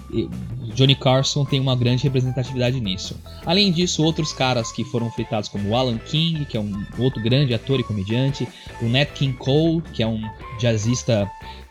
Johnny 0.73 0.95
Carson 0.95 1.45
tem 1.45 1.59
uma 1.59 1.75
grande 1.75 2.03
representatividade 2.03 2.79
nisso. 2.79 3.19
Além 3.45 3.71
disso, 3.71 4.03
outros 4.03 4.33
caras 4.33 4.71
que 4.71 4.83
foram 4.83 5.09
fritados 5.11 5.49
como 5.49 5.69
o 5.69 5.75
Alan 5.75 5.97
King, 5.97 6.45
que 6.45 6.57
é 6.57 6.59
um 6.59 6.85
outro 6.99 7.21
grande 7.21 7.53
ator 7.53 7.79
e 7.79 7.83
comediante, 7.83 8.47
o 8.81 8.85
Nat 8.85 9.09
King 9.13 9.33
Cole, 9.37 9.81
que 9.93 10.03
é 10.03 10.07
um 10.07 10.21
jazzista 10.59 11.29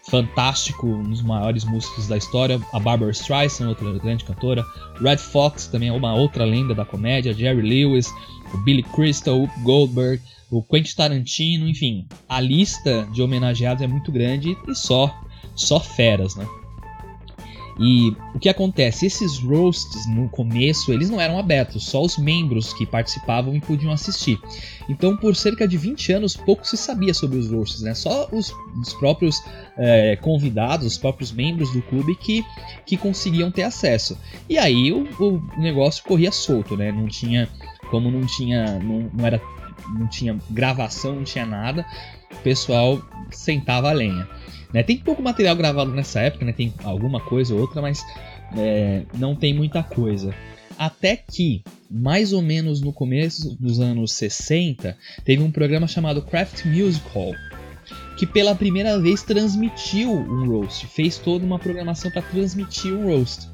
fantástico, 0.08 0.86
um 0.86 1.10
dos 1.10 1.22
maiores 1.22 1.64
músicos 1.64 2.06
da 2.06 2.16
história, 2.16 2.60
a 2.72 2.78
Barbara 2.78 3.10
Streisand, 3.10 3.68
outra 3.68 3.92
grande 3.98 4.24
cantora, 4.24 4.64
Red 5.00 5.18
Fox, 5.18 5.66
também 5.66 5.88
é 5.88 5.92
uma 5.92 6.14
outra 6.14 6.44
lenda 6.44 6.74
da 6.74 6.84
comédia, 6.84 7.34
Jerry 7.34 7.62
Lewis, 7.62 8.12
o 8.54 8.58
Billy 8.58 8.84
Crystal, 8.84 9.42
o 9.42 9.50
Goldberg, 9.62 10.22
o 10.50 10.62
Quentin 10.62 10.94
Tarantino, 10.94 11.68
enfim, 11.68 12.06
a 12.28 12.40
lista 12.40 13.08
de 13.12 13.20
homenageados 13.20 13.82
é 13.82 13.86
muito 13.86 14.12
grande 14.12 14.56
e 14.68 14.74
só 14.74 15.12
só 15.56 15.80
feras, 15.80 16.36
né? 16.36 16.46
E 17.78 18.16
o 18.34 18.38
que 18.38 18.48
acontece? 18.48 19.06
Esses 19.06 19.38
roasts 19.38 20.06
no 20.06 20.28
começo 20.30 20.92
eles 20.92 21.10
não 21.10 21.20
eram 21.20 21.38
abertos, 21.38 21.84
só 21.84 22.02
os 22.02 22.16
membros 22.16 22.72
que 22.72 22.86
participavam 22.86 23.54
e 23.54 23.60
podiam 23.60 23.92
assistir. 23.92 24.40
Então, 24.88 25.16
por 25.16 25.36
cerca 25.36 25.68
de 25.68 25.76
20 25.76 26.12
anos, 26.12 26.36
pouco 26.36 26.66
se 26.66 26.76
sabia 26.76 27.12
sobre 27.12 27.38
os 27.38 27.50
roasts, 27.50 27.82
né? 27.82 27.94
Só 27.94 28.28
os, 28.32 28.54
os 28.80 28.94
próprios 28.94 29.42
é, 29.76 30.16
convidados, 30.16 30.86
os 30.86 30.98
próprios 30.98 31.32
membros 31.32 31.70
do 31.72 31.82
clube 31.82 32.14
que, 32.16 32.44
que 32.86 32.96
conseguiam 32.96 33.50
ter 33.50 33.64
acesso. 33.64 34.16
E 34.48 34.56
aí 34.56 34.90
o, 34.90 35.06
o 35.20 35.42
negócio 35.58 36.02
corria 36.04 36.32
solto, 36.32 36.76
né? 36.76 36.90
Não 36.90 37.06
tinha. 37.08 37.48
Como 37.90 38.10
não 38.10 38.26
tinha. 38.26 38.78
Não, 38.78 39.10
não 39.12 39.26
era. 39.26 39.40
Não 39.98 40.08
tinha 40.08 40.36
gravação, 40.50 41.14
não 41.14 41.22
tinha 41.22 41.46
nada, 41.46 41.86
o 42.32 42.36
pessoal 42.42 43.00
sentava 43.30 43.90
a 43.90 43.92
lenha. 43.92 44.26
Né? 44.72 44.82
Tem 44.82 44.96
pouco 44.98 45.22
material 45.22 45.56
gravado 45.56 45.92
nessa 45.92 46.20
época, 46.20 46.44
né? 46.44 46.52
tem 46.52 46.72
alguma 46.84 47.20
coisa 47.20 47.54
ou 47.54 47.60
outra, 47.60 47.80
mas 47.80 48.04
é, 48.56 49.02
não 49.14 49.34
tem 49.34 49.54
muita 49.54 49.82
coisa. 49.82 50.34
Até 50.78 51.16
que, 51.16 51.62
mais 51.90 52.32
ou 52.32 52.42
menos 52.42 52.80
no 52.80 52.92
começo 52.92 53.56
dos 53.58 53.80
anos 53.80 54.12
60, 54.12 54.96
teve 55.24 55.42
um 55.42 55.50
programa 55.50 55.86
chamado 55.86 56.20
Craft 56.22 56.66
Music 56.66 57.06
Hall, 57.14 57.34
que 58.18 58.26
pela 58.26 58.54
primeira 58.54 58.98
vez 58.98 59.22
transmitiu 59.22 60.10
um 60.12 60.46
roast, 60.46 60.86
fez 60.86 61.16
toda 61.16 61.46
uma 61.46 61.58
programação 61.58 62.10
para 62.10 62.22
transmitir 62.22 62.92
um 62.92 63.06
roast, 63.06 63.48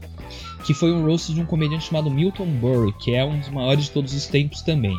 que 0.66 0.74
foi 0.74 0.92
um 0.92 1.04
roast 1.04 1.32
de 1.32 1.40
um 1.40 1.46
comediante 1.46 1.86
chamado 1.86 2.10
Milton 2.10 2.46
Berle, 2.46 2.92
que 2.94 3.14
é 3.14 3.24
um 3.24 3.38
dos 3.38 3.48
maiores 3.50 3.84
de 3.84 3.90
todos 3.92 4.12
os 4.14 4.26
tempos 4.26 4.62
também 4.62 4.96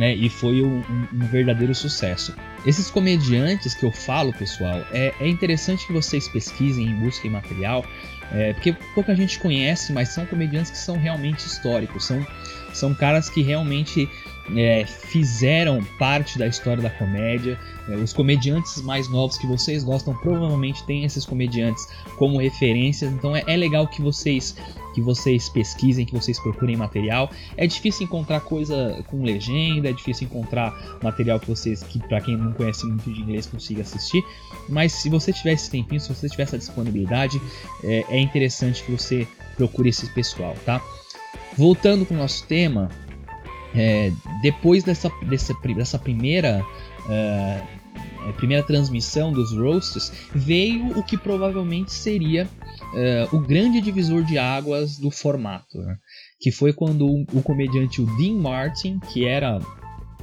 né? 0.00 0.14
E 0.14 0.30
foi 0.30 0.62
um, 0.62 0.82
um, 1.12 1.26
verdadeiro 1.26 1.74
sucesso. 1.74 2.34
Esses 2.64 2.90
comediantes 2.90 3.74
que 3.74 3.84
eu 3.84 3.92
falo, 3.92 4.32
pessoal, 4.32 4.82
é, 4.92 5.12
é 5.20 5.28
interessante 5.28 5.86
que 5.86 5.92
vocês 5.92 6.26
pesquisem 6.26 6.88
e 6.88 6.94
busquem 6.94 7.30
material, 7.30 7.84
é, 8.32 8.54
porque 8.54 8.72
pouca 8.94 9.14
gente 9.14 9.38
conhece, 9.38 9.92
mas 9.92 10.08
são 10.08 10.24
comediantes 10.24 10.70
que 10.70 10.78
são 10.78 10.96
realmente 10.96 11.40
históricos, 11.40 12.06
são, 12.06 12.26
são 12.72 12.94
caras 12.94 13.28
que 13.28 13.42
realmente 13.42 14.08
é, 14.56 14.84
fizeram 14.86 15.82
parte 15.98 16.38
da 16.38 16.46
história 16.46 16.82
da 16.82 16.90
comédia. 16.90 17.58
É, 17.88 17.94
os 17.96 18.12
comediantes 18.12 18.80
mais 18.82 19.08
novos 19.08 19.36
que 19.36 19.46
vocês 19.46 19.84
gostam 19.84 20.14
provavelmente 20.14 20.84
têm 20.84 21.04
esses 21.04 21.24
comediantes 21.24 21.86
como 22.16 22.38
referências, 22.38 23.12
então 23.12 23.34
é, 23.34 23.42
é 23.46 23.56
legal 23.56 23.86
que 23.86 24.02
vocês 24.02 24.56
que 24.92 25.00
vocês 25.00 25.48
pesquisem, 25.48 26.04
que 26.04 26.12
vocês 26.12 26.38
procurem 26.40 26.76
material. 26.76 27.30
É 27.56 27.66
difícil 27.66 28.04
encontrar 28.06 28.40
coisa 28.40 29.02
com 29.06 29.22
legenda, 29.22 29.88
é 29.88 29.92
difícil 29.92 30.26
encontrar 30.26 30.98
material 31.00 31.38
que 31.38 31.46
vocês, 31.46 31.82
que 31.82 32.00
para 32.00 32.20
quem 32.20 32.36
não 32.36 32.52
conhece 32.52 32.84
muito 32.86 33.12
de 33.12 33.20
inglês, 33.20 33.46
consiga 33.46 33.82
assistir. 33.82 34.24
Mas 34.68 34.92
se 34.92 35.08
você 35.08 35.32
tiver 35.32 35.52
esse 35.52 35.70
tempinho, 35.70 36.00
se 36.00 36.12
você 36.12 36.28
tiver 36.28 36.42
essa 36.42 36.58
disponibilidade, 36.58 37.40
é, 37.84 38.04
é 38.08 38.18
interessante 38.18 38.82
que 38.82 38.90
você 38.90 39.28
procure 39.56 39.90
esse 39.90 40.12
pessoal, 40.12 40.56
tá? 40.64 40.82
Voltando 41.56 42.06
para 42.06 42.14
o 42.14 42.18
nosso 42.18 42.44
tema, 42.46 42.90
é, 43.74 44.12
depois 44.42 44.82
dessa, 44.84 45.10
dessa, 45.28 45.54
dessa 45.54 45.98
primeira 45.98 46.64
uh, 47.06 47.80
primeira 48.36 48.62
transmissão 48.62 49.32
dos 49.32 49.52
roasts, 49.52 50.12
veio 50.34 50.98
o 50.98 51.02
que 51.02 51.16
provavelmente 51.16 51.92
seria 51.92 52.44
uh, 52.44 53.36
o 53.36 53.40
grande 53.40 53.80
divisor 53.80 54.22
de 54.22 54.38
águas 54.38 54.98
do 54.98 55.10
formato, 55.10 55.78
né? 55.78 55.96
que 56.38 56.50
foi 56.50 56.72
quando 56.72 57.06
o, 57.06 57.22
o, 57.32 57.42
comediante 57.42 58.00
o 58.00 58.06
Dean 58.16 58.36
Martin, 58.36 58.98
que 59.12 59.24
era 59.24 59.58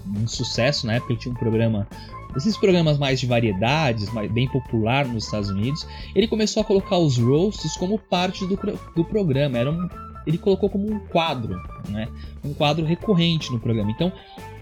um 0.05 0.27
sucesso 0.27 0.87
na 0.87 0.93
época, 0.93 1.13
ele 1.13 1.19
tinha 1.19 1.33
um 1.33 1.37
programa 1.37 1.87
esses 2.35 2.57
programas 2.57 2.99
mais 2.99 3.19
de 3.19 3.25
variedades, 3.25 4.11
mais, 4.11 4.31
bem 4.31 4.47
popular 4.47 5.07
nos 5.07 5.25
Estados 5.25 5.49
Unidos, 5.49 5.87
ele 6.13 6.27
começou 6.27 6.61
a 6.61 6.65
colocar 6.65 6.97
os 6.97 7.17
roasts 7.17 7.75
como 7.77 7.97
parte 7.97 8.45
do, 8.45 8.55
do 8.95 9.03
programa. 9.03 9.57
Era 9.57 9.71
um, 9.71 9.87
ele 10.27 10.38
colocou 10.38 10.69
como 10.69 10.91
um 10.91 11.00
quadro, 11.00 11.55
né? 11.89 12.07
Um 12.43 12.53
quadro 12.53 12.86
recorrente 12.86 13.51
no 13.51 13.60
programa. 13.60 13.89
Então, 13.89 14.12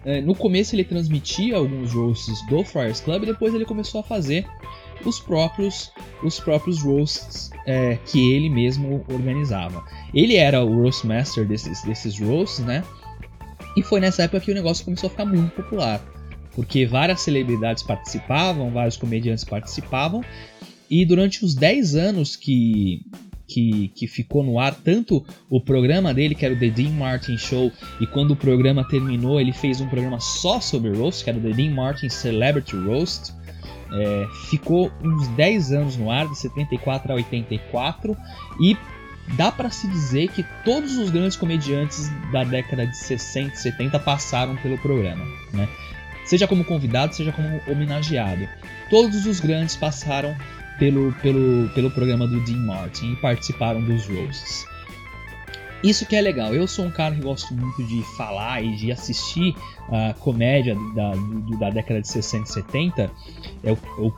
é, 0.05 0.21
no 0.21 0.35
começo 0.35 0.75
ele 0.75 0.83
transmitia 0.83 1.57
alguns 1.57 1.91
roasts 1.91 2.45
do 2.47 2.63
Friars 2.63 3.01
Club 3.01 3.23
e 3.23 3.25
depois 3.25 3.53
ele 3.53 3.65
começou 3.65 4.01
a 4.01 4.03
fazer 4.03 4.45
os 5.03 5.19
próprios 5.19 5.91
os 6.23 6.39
próprios 6.39 6.83
roasts 6.83 7.49
é, 7.65 7.97
que 8.05 8.31
ele 8.31 8.49
mesmo 8.49 9.03
organizava. 9.09 9.83
Ele 10.13 10.35
era 10.35 10.63
o 10.63 10.83
roast 10.83 11.05
master 11.05 11.47
desses, 11.47 11.81
desses 11.81 12.19
roasts, 12.19 12.63
né? 12.63 12.83
E 13.75 13.81
foi 13.81 13.99
nessa 13.99 14.23
época 14.23 14.39
que 14.39 14.51
o 14.51 14.55
negócio 14.55 14.85
começou 14.85 15.07
a 15.07 15.09
ficar 15.09 15.25
muito 15.25 15.51
popular, 15.51 15.99
porque 16.53 16.85
várias 16.85 17.21
celebridades 17.21 17.83
participavam, 17.83 18.71
vários 18.71 18.95
comediantes 18.95 19.43
participavam, 19.43 20.23
e 20.89 21.03
durante 21.05 21.43
os 21.43 21.55
10 21.55 21.95
anos 21.95 22.35
que 22.35 23.01
que, 23.47 23.89
que 23.95 24.07
ficou 24.07 24.43
no 24.43 24.59
ar, 24.59 24.73
tanto 24.73 25.25
o 25.49 25.61
programa 25.61 26.13
dele, 26.13 26.35
que 26.35 26.45
era 26.45 26.53
o 26.53 26.59
The 26.59 26.69
Dean 26.69 26.91
Martin 26.91 27.37
Show, 27.37 27.71
e 27.99 28.07
quando 28.07 28.31
o 28.31 28.35
programa 28.35 28.87
terminou, 28.87 29.39
ele 29.39 29.53
fez 29.53 29.79
um 29.81 29.87
programa 29.87 30.19
só 30.19 30.59
sobre 30.59 30.91
roast, 30.91 31.23
que 31.23 31.29
era 31.29 31.39
o 31.39 31.41
The 31.41 31.51
Dean 31.51 31.71
Martin 31.71 32.09
Celebrity 32.09 32.75
Roast. 32.75 33.33
É, 33.93 34.27
ficou 34.49 34.91
uns 35.03 35.27
10 35.29 35.71
anos 35.71 35.97
no 35.97 36.09
ar, 36.09 36.27
de 36.27 36.37
74 36.37 37.11
a 37.11 37.15
84, 37.15 38.17
e 38.59 38.75
dá 39.37 39.51
para 39.51 39.69
se 39.69 39.87
dizer 39.87 40.29
que 40.29 40.43
todos 40.63 40.97
os 40.97 41.09
grandes 41.09 41.37
comediantes 41.37 42.09
da 42.31 42.43
década 42.43 42.85
de 42.85 42.97
60 42.97 43.53
e 43.53 43.57
70 43.57 43.99
passaram 43.99 44.55
pelo 44.57 44.77
programa, 44.77 45.23
né? 45.53 45.67
Seja 46.25 46.47
como 46.47 46.65
convidado, 46.65 47.15
seja 47.15 47.31
como 47.31 47.47
homenageado. 47.67 48.49
Todos 48.89 49.27
os 49.27 49.39
grandes 49.39 49.75
passaram 49.75 50.35
pelo, 50.79 51.13
pelo, 51.13 51.69
pelo 51.69 51.91
programa 51.91 52.27
do 52.27 52.39
Dean 52.41 52.65
Martin 52.65 53.13
e 53.13 53.15
participaram 53.17 53.81
dos 53.83 54.05
roasts. 54.07 54.65
Isso 55.83 56.05
que 56.05 56.15
é 56.15 56.21
legal. 56.21 56.53
Eu 56.53 56.67
sou 56.67 56.85
um 56.85 56.91
cara 56.91 57.13
que 57.13 57.21
gosto 57.21 57.53
muito 57.53 57.83
de 57.83 58.01
falar 58.17 58.63
e 58.63 58.75
de 58.75 58.91
assistir 58.91 59.55
a 59.89 60.13
comédia 60.13 60.75
da, 60.95 61.11
da 61.59 61.69
década 61.69 62.01
de 62.01 62.07
60 62.07 62.49
e 62.49 62.53
70. 62.53 63.11
Eu, 63.63 63.77
eu 63.99 64.13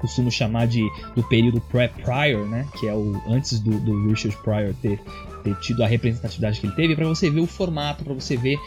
costumo 0.00 0.32
chamar 0.32 0.66
de 0.66 0.82
do 1.14 1.22
período 1.22 1.60
pré-Pryor, 1.60 2.48
né? 2.48 2.66
Que 2.78 2.88
é 2.88 2.92
o 2.92 3.22
antes 3.28 3.60
do, 3.60 3.70
do 3.78 4.08
Richard 4.08 4.36
Pryor 4.38 4.74
ter, 4.82 5.00
ter 5.44 5.54
tido 5.60 5.84
a 5.84 5.86
representatividade 5.86 6.58
que 6.60 6.66
ele 6.66 6.74
teve, 6.74 6.96
para 6.96 7.06
você 7.06 7.30
ver 7.30 7.40
o 7.40 7.46
formato, 7.46 8.02
para 8.02 8.14
você 8.14 8.36
ver 8.36 8.58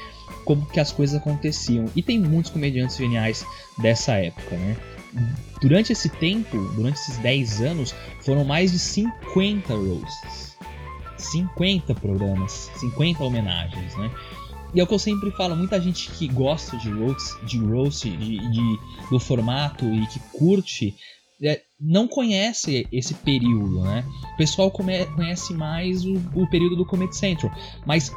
como 0.46 0.66
que 0.66 0.80
as 0.80 0.94
coisas 0.94 1.20
aconteciam. 1.20 1.86
E 1.94 2.02
tem 2.02 2.18
muitos 2.18 2.52
comediantes 2.52 2.96
geniais 2.96 3.46
dessa 3.78 4.14
época, 4.14 4.56
né? 4.56 4.78
Durante 5.62 5.92
esse 5.92 6.10
tempo, 6.10 6.58
durante 6.76 6.96
esses 6.96 7.18
10 7.18 7.62
anos, 7.62 7.96
foram 8.22 8.44
mais 8.44 8.72
de 8.72 8.80
50 8.80 9.74
roasts. 9.74 10.56
50 11.18 11.96
programas, 11.96 12.70
50 12.76 13.24
homenagens, 13.24 13.96
né? 13.96 14.12
E 14.74 14.80
é 14.80 14.84
o 14.84 14.88
que 14.88 14.94
eu 14.94 15.00
sempre 15.00 15.32
falo, 15.32 15.56
muita 15.56 15.80
gente 15.80 16.12
que 16.12 16.28
gosta 16.28 16.76
de 16.78 16.90
roast, 16.92 17.46
de 17.46 17.58
roast, 17.58 18.10
de, 18.10 18.52
de 18.52 18.80
do 19.10 19.20
formato 19.20 19.86
e 19.86 20.06
que 20.08 20.20
curte, 20.34 20.94
é, 21.42 21.62
não 21.80 22.08
conhece 22.08 22.86
esse 22.92 23.14
período, 23.14 23.82
né? 23.82 24.04
O 24.34 24.38
pessoal 24.38 24.70
come, 24.70 25.06
conhece 25.08 25.54
mais 25.54 26.04
o, 26.04 26.16
o 26.36 26.48
período 26.50 26.76
do 26.76 26.86
Comedy 26.86 27.16
Central, 27.16 27.54
mas 27.86 28.12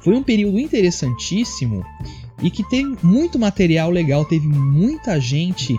foi 0.00 0.14
um 0.16 0.22
período 0.22 0.58
interessantíssimo 0.58 1.84
e 2.42 2.50
que 2.50 2.68
tem 2.68 2.96
muito 3.02 3.38
material 3.38 3.90
legal, 3.90 4.24
teve 4.24 4.48
muita 4.48 5.20
gente 5.20 5.78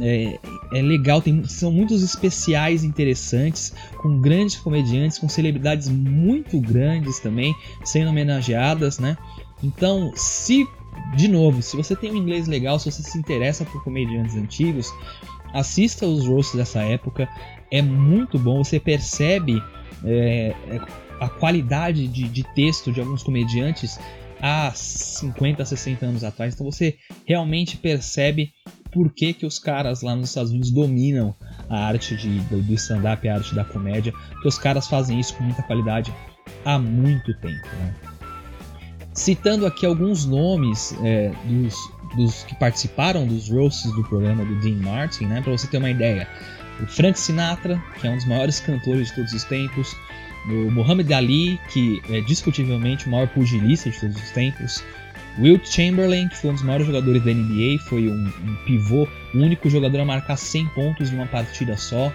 é, 0.00 0.38
é 0.72 0.82
legal, 0.82 1.20
tem, 1.22 1.44
são 1.44 1.70
muitos 1.72 2.02
especiais 2.02 2.84
interessantes, 2.84 3.72
com 3.98 4.20
grandes 4.20 4.56
comediantes, 4.56 5.18
com 5.18 5.28
celebridades 5.28 5.88
muito 5.88 6.60
grandes 6.60 7.18
também, 7.18 7.54
sendo 7.84 8.10
homenageadas, 8.10 8.98
né? 8.98 9.16
Então, 9.62 10.12
se, 10.14 10.66
de 11.16 11.28
novo, 11.28 11.62
se 11.62 11.76
você 11.76 11.96
tem 11.96 12.12
um 12.12 12.16
inglês 12.16 12.46
legal, 12.46 12.78
se 12.78 12.90
você 12.90 13.02
se 13.02 13.18
interessa 13.18 13.64
por 13.64 13.82
comediantes 13.82 14.36
antigos, 14.36 14.92
assista 15.52 16.06
os 16.06 16.26
roasts 16.26 16.54
dessa 16.54 16.82
época, 16.82 17.28
é 17.70 17.80
muito 17.80 18.38
bom, 18.38 18.62
você 18.62 18.78
percebe 18.78 19.62
é, 20.04 20.54
é 20.68 20.80
a 21.18 21.28
qualidade 21.28 22.06
de, 22.08 22.28
de 22.28 22.42
texto 22.54 22.92
de 22.92 23.00
alguns 23.00 23.22
comediantes 23.22 23.98
há 24.40 24.70
50, 24.74 25.64
60 25.64 26.04
anos 26.04 26.24
atrás, 26.24 26.54
então 26.54 26.70
você 26.70 26.96
realmente 27.24 27.78
percebe 27.78 28.52
por 28.92 29.12
que, 29.12 29.32
que 29.32 29.46
os 29.46 29.58
caras 29.58 30.02
lá 30.02 30.14
nos 30.14 30.30
Estados 30.30 30.50
Unidos 30.50 30.70
dominam 30.70 31.34
a 31.68 31.86
arte 31.86 32.16
de, 32.16 32.40
do 32.40 32.74
stand-up, 32.74 33.28
a 33.28 33.34
arte 33.34 33.54
da 33.54 33.64
comédia, 33.64 34.12
que 34.40 34.48
os 34.48 34.58
caras 34.58 34.86
fazem 34.86 35.18
isso 35.18 35.34
com 35.34 35.44
muita 35.44 35.62
qualidade 35.62 36.12
há 36.64 36.78
muito 36.78 37.34
tempo. 37.40 37.66
Né? 37.78 37.94
Citando 39.12 39.66
aqui 39.66 39.86
alguns 39.86 40.26
nomes 40.26 40.94
é, 41.02 41.32
dos, 41.44 41.74
dos, 42.16 42.44
que 42.44 42.54
participaram 42.56 43.26
dos 43.26 43.48
roasts 43.48 43.90
do 43.92 44.04
programa 44.04 44.44
do 44.44 44.60
Dean 44.60 44.76
Martin, 44.76 45.24
né, 45.24 45.40
para 45.40 45.52
você 45.52 45.66
ter 45.66 45.78
uma 45.78 45.90
ideia. 45.90 46.28
O 46.80 46.86
Frank 46.86 47.18
Sinatra, 47.18 47.82
que 47.98 48.06
é 48.06 48.10
um 48.10 48.16
dos 48.16 48.26
maiores 48.26 48.60
cantores 48.60 49.08
de 49.08 49.14
todos 49.14 49.32
os 49.32 49.44
tempos, 49.44 49.96
o 50.48 50.70
Muhammad 50.70 51.10
Ali, 51.12 51.58
que 51.72 52.00
é 52.10 52.20
discutivelmente 52.20 53.08
o 53.08 53.10
maior 53.10 53.28
pugilista 53.28 53.90
de 53.90 53.98
todos 53.98 54.16
os 54.16 54.30
tempos, 54.30 54.84
Wilt 55.38 55.66
Chamberlain, 55.66 56.28
que 56.28 56.36
foi 56.36 56.50
um 56.50 56.54
dos 56.54 56.62
maiores 56.62 56.86
jogadores 56.86 57.22
da 57.24 57.32
NBA, 57.32 57.78
foi 57.88 58.08
um, 58.08 58.26
um 58.26 58.56
pivô, 58.64 59.06
o 59.34 59.38
único 59.38 59.68
jogador 59.68 60.00
a 60.00 60.04
marcar 60.04 60.36
100 60.36 60.68
pontos 60.68 61.10
em 61.10 61.14
uma 61.14 61.26
partida 61.26 61.76
só. 61.76 62.12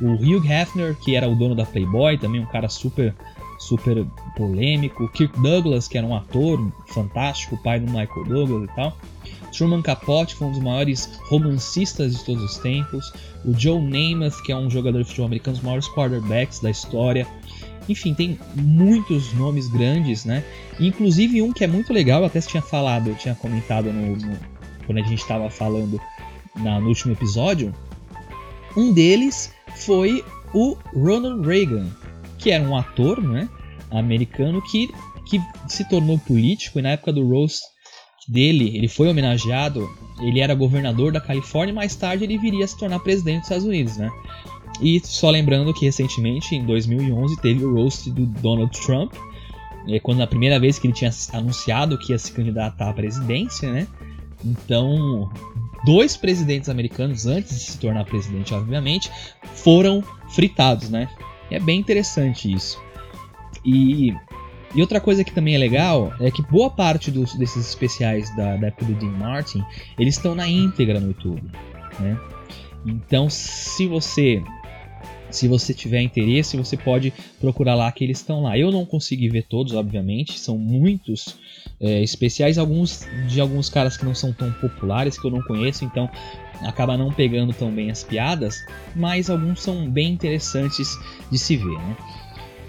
O 0.00 0.14
Hugh 0.14 0.44
Hefner, 0.46 0.94
que 0.96 1.16
era 1.16 1.28
o 1.28 1.34
dono 1.34 1.54
da 1.54 1.66
Playboy, 1.66 2.16
também 2.16 2.40
um 2.40 2.46
cara 2.46 2.68
super 2.68 3.14
super 3.58 4.06
polêmico. 4.36 5.08
Kirk 5.08 5.38
Douglas, 5.40 5.88
que 5.88 5.98
era 5.98 6.06
um 6.06 6.14
ator 6.14 6.72
fantástico, 6.86 7.56
pai 7.62 7.80
do 7.80 7.86
Michael 7.86 8.24
Douglas 8.26 8.70
e 8.70 8.74
tal. 8.74 8.96
Truman 9.52 9.82
Capote, 9.82 10.34
que 10.34 10.38
foi 10.38 10.48
um 10.48 10.52
dos 10.52 10.60
maiores 10.60 11.18
romancistas 11.28 12.16
de 12.16 12.24
todos 12.24 12.42
os 12.42 12.58
tempos. 12.58 13.12
O 13.44 13.52
Joe 13.52 13.80
Namath, 13.80 14.40
que 14.44 14.52
é 14.52 14.56
um 14.56 14.70
jogador 14.70 14.98
de 14.98 15.04
futebol 15.04 15.26
americano, 15.26 15.56
um 15.56 15.58
dos 15.58 15.64
maiores 15.64 15.88
quarterbacks 15.88 16.60
da 16.60 16.70
história. 16.70 17.26
Enfim, 17.88 18.14
tem 18.14 18.38
muitos 18.54 19.32
nomes 19.32 19.68
grandes, 19.68 20.24
né? 20.24 20.44
Inclusive 20.78 21.40
um 21.42 21.52
que 21.52 21.64
é 21.64 21.66
muito 21.66 21.92
legal, 21.92 22.24
até 22.24 22.40
tinha 22.40 22.62
falado, 22.62 23.08
eu 23.08 23.14
tinha 23.14 23.34
comentado 23.34 23.92
no, 23.92 24.16
no 24.16 24.38
quando 24.86 24.98
a 24.98 25.02
gente 25.02 25.20
estava 25.20 25.50
falando 25.50 26.00
na, 26.56 26.80
no 26.80 26.88
último 26.88 27.12
episódio. 27.12 27.74
Um 28.76 28.92
deles 28.92 29.52
foi 29.76 30.24
o 30.52 30.76
Ronald 30.94 31.46
Reagan, 31.46 31.88
que 32.38 32.50
era 32.50 32.64
um 32.64 32.76
ator, 32.76 33.22
né? 33.22 33.48
Americano 33.90 34.62
que, 34.62 34.88
que 35.26 35.40
se 35.66 35.88
tornou 35.88 36.18
político 36.18 36.78
e 36.78 36.82
na 36.82 36.90
época 36.90 37.12
do 37.12 37.26
roast 37.26 37.62
dele, 38.28 38.76
ele 38.76 38.88
foi 38.88 39.08
homenageado, 39.08 39.88
ele 40.20 40.40
era 40.40 40.54
governador 40.54 41.12
da 41.12 41.20
Califórnia 41.20 41.72
e 41.72 41.74
mais 41.74 41.96
tarde 41.96 42.24
ele 42.24 42.36
viria 42.36 42.64
a 42.64 42.68
se 42.68 42.76
tornar 42.76 42.98
presidente 43.00 43.38
dos 43.38 43.44
Estados 43.44 43.64
Unidos, 43.64 43.96
né? 43.96 44.10
E 44.80 45.00
só 45.04 45.30
lembrando 45.30 45.74
que 45.74 45.84
recentemente, 45.84 46.54
em 46.54 46.64
2011, 46.64 47.40
teve 47.40 47.64
o 47.64 47.74
roast 47.74 48.10
do 48.10 48.26
Donald 48.26 48.70
Trump, 48.80 49.12
é, 49.88 49.98
quando 49.98 50.20
a 50.22 50.26
primeira 50.26 50.58
vez 50.60 50.78
que 50.78 50.86
ele 50.86 50.94
tinha 50.94 51.10
anunciado 51.32 51.98
que 51.98 52.12
ia 52.12 52.18
se 52.18 52.30
candidatar 52.32 52.90
à 52.90 52.92
presidência, 52.92 53.72
né? 53.72 53.86
Então, 54.44 55.30
dois 55.84 56.16
presidentes 56.16 56.68
americanos, 56.68 57.26
antes 57.26 57.58
de 57.58 57.64
se 57.72 57.78
tornar 57.78 58.04
presidente, 58.04 58.54
obviamente, 58.54 59.10
foram 59.54 60.02
fritados, 60.28 60.90
né? 60.90 61.08
É 61.50 61.58
bem 61.58 61.80
interessante 61.80 62.52
isso. 62.52 62.80
E, 63.64 64.14
e 64.74 64.80
outra 64.80 65.00
coisa 65.00 65.24
que 65.24 65.32
também 65.32 65.54
é 65.54 65.58
legal 65.58 66.12
é 66.20 66.30
que 66.30 66.42
boa 66.42 66.70
parte 66.70 67.10
dos, 67.10 67.34
desses 67.34 67.68
especiais 67.68 68.34
da, 68.36 68.56
da 68.56 68.68
época 68.68 68.84
do 68.84 68.94
Dean 68.94 69.10
Martin, 69.10 69.64
eles 69.98 70.16
estão 70.16 70.34
na 70.34 70.46
íntegra 70.46 71.00
no 71.00 71.08
YouTube, 71.08 71.50
né? 71.98 72.18
Então, 72.86 73.28
se 73.28 73.86
você 73.86 74.42
se 75.30 75.48
você 75.48 75.74
tiver 75.74 76.00
interesse, 76.00 76.56
você 76.56 76.76
pode 76.76 77.12
procurar 77.40 77.74
lá 77.74 77.90
que 77.92 78.04
eles 78.04 78.18
estão 78.18 78.42
lá. 78.42 78.56
Eu 78.56 78.70
não 78.70 78.84
consegui 78.84 79.28
ver 79.28 79.44
todos, 79.44 79.74
obviamente, 79.74 80.38
são 80.38 80.56
muitos 80.56 81.36
é, 81.80 82.02
especiais, 82.02 82.58
alguns 82.58 83.06
de 83.28 83.40
alguns 83.40 83.68
caras 83.68 83.96
que 83.96 84.04
não 84.04 84.14
são 84.14 84.32
tão 84.32 84.50
populares, 84.52 85.18
que 85.18 85.26
eu 85.26 85.30
não 85.30 85.42
conheço, 85.42 85.84
então 85.84 86.08
acaba 86.62 86.96
não 86.96 87.12
pegando 87.12 87.52
tão 87.52 87.70
bem 87.70 87.90
as 87.90 88.02
piadas, 88.02 88.64
mas 88.96 89.30
alguns 89.30 89.62
são 89.62 89.88
bem 89.88 90.12
interessantes 90.12 90.98
de 91.30 91.38
se 91.38 91.56
ver. 91.56 91.78
Né? 91.78 91.96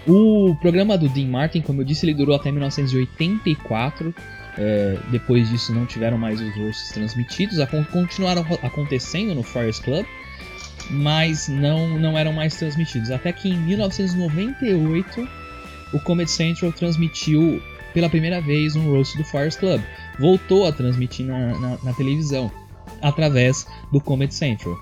O 0.06 0.56
programa 0.60 0.96
do 0.96 1.08
Dean 1.08 1.28
Martin, 1.28 1.60
como 1.60 1.80
eu 1.80 1.84
disse, 1.84 2.06
ele 2.06 2.14
durou 2.14 2.34
até 2.34 2.50
1984. 2.50 4.14
É, 4.58 4.98
depois 5.10 5.48
disso 5.48 5.72
não 5.72 5.86
tiveram 5.86 6.18
mais 6.18 6.40
os 6.40 6.54
roasts 6.56 6.90
transmitidos, 6.92 7.58
continuaram 7.92 8.44
acontecendo 8.62 9.34
no 9.34 9.42
Friars 9.42 9.78
Club, 9.78 10.04
mas 10.90 11.48
não, 11.48 11.98
não 11.98 12.16
eram 12.16 12.32
mais 12.32 12.56
transmitidos. 12.56 13.10
Até 13.10 13.32
que 13.32 13.48
em 13.48 13.56
1998 13.58 15.28
o 15.92 16.00
Comedy 16.00 16.30
Central 16.30 16.72
transmitiu 16.72 17.60
pela 17.92 18.08
primeira 18.08 18.40
vez 18.40 18.76
um 18.76 18.90
roast 18.92 19.16
do 19.16 19.24
Friars 19.24 19.56
Club. 19.56 19.80
Voltou 20.18 20.66
a 20.66 20.72
transmitir 20.72 21.26
na, 21.26 21.58
na, 21.58 21.78
na 21.82 21.92
televisão 21.92 22.50
através 23.02 23.66
do 23.92 24.00
Comedy 24.00 24.34
Central. 24.34 24.78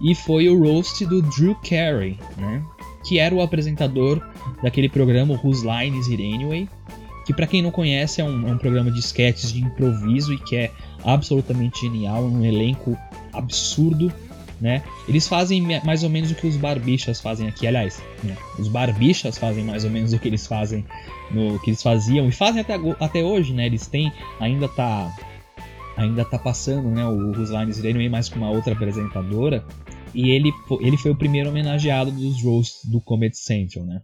E 0.00 0.14
foi 0.14 0.48
o 0.48 0.58
roast 0.58 1.04
do 1.06 1.22
Drew 1.22 1.54
Carey, 1.56 2.18
né? 2.36 2.62
que 3.04 3.18
era 3.18 3.34
o 3.34 3.40
apresentador 3.40 4.20
daquele 4.62 4.88
programa 4.88 5.38
Whose 5.42 5.66
Line 5.66 5.98
Is 5.98 6.08
It 6.08 6.22
Anyway, 6.22 6.68
que 7.24 7.32
para 7.32 7.46
quem 7.46 7.62
não 7.62 7.70
conhece 7.70 8.20
é 8.20 8.24
um, 8.24 8.48
é 8.48 8.52
um, 8.52 8.58
programa 8.58 8.90
de 8.90 8.98
sketches 9.00 9.52
de 9.52 9.60
improviso 9.60 10.32
e 10.32 10.38
que 10.38 10.56
é 10.56 10.70
absolutamente 11.04 11.80
genial, 11.80 12.24
um 12.24 12.44
elenco 12.44 12.96
absurdo, 13.32 14.12
né? 14.60 14.82
Eles 15.08 15.28
fazem 15.28 15.62
mais 15.84 16.02
ou 16.02 16.10
menos 16.10 16.30
o 16.30 16.34
que 16.34 16.46
os 16.46 16.56
barbichas 16.56 17.20
fazem 17.20 17.48
aqui, 17.48 17.66
aliás, 17.66 18.02
né? 18.24 18.36
os 18.58 18.68
barbichas 18.68 19.38
fazem 19.38 19.64
mais 19.64 19.84
ou 19.84 19.90
menos 19.90 20.12
o 20.12 20.18
que 20.18 20.28
eles 20.28 20.46
fazem 20.46 20.84
no 21.30 21.58
que 21.60 21.70
eles 21.70 21.82
faziam 21.82 22.28
e 22.28 22.32
fazem 22.32 22.60
até, 22.60 22.74
até 23.00 23.22
hoje, 23.22 23.52
né? 23.52 23.66
Eles 23.66 23.86
têm 23.86 24.12
ainda 24.40 24.68
tá 24.68 25.14
ainda 25.96 26.24
tá 26.24 26.38
passando, 26.38 26.90
né, 26.90 27.06
o 27.06 27.30
Whose 27.30 27.50
Line 27.50 27.70
Is 27.70 27.78
It 27.78 27.88
Anyway 27.88 28.08
mais 28.08 28.28
com 28.28 28.36
uma 28.36 28.50
outra 28.50 28.74
apresentadora, 28.74 29.64
e 30.14 30.30
ele, 30.30 30.52
ele 30.80 30.96
foi 30.98 31.10
o 31.10 31.16
primeiro 31.16 31.48
homenageado 31.48 32.10
dos 32.10 32.42
roasts 32.42 32.84
do 32.90 33.00
Comedy 33.00 33.36
Central, 33.36 33.86
né? 33.86 34.02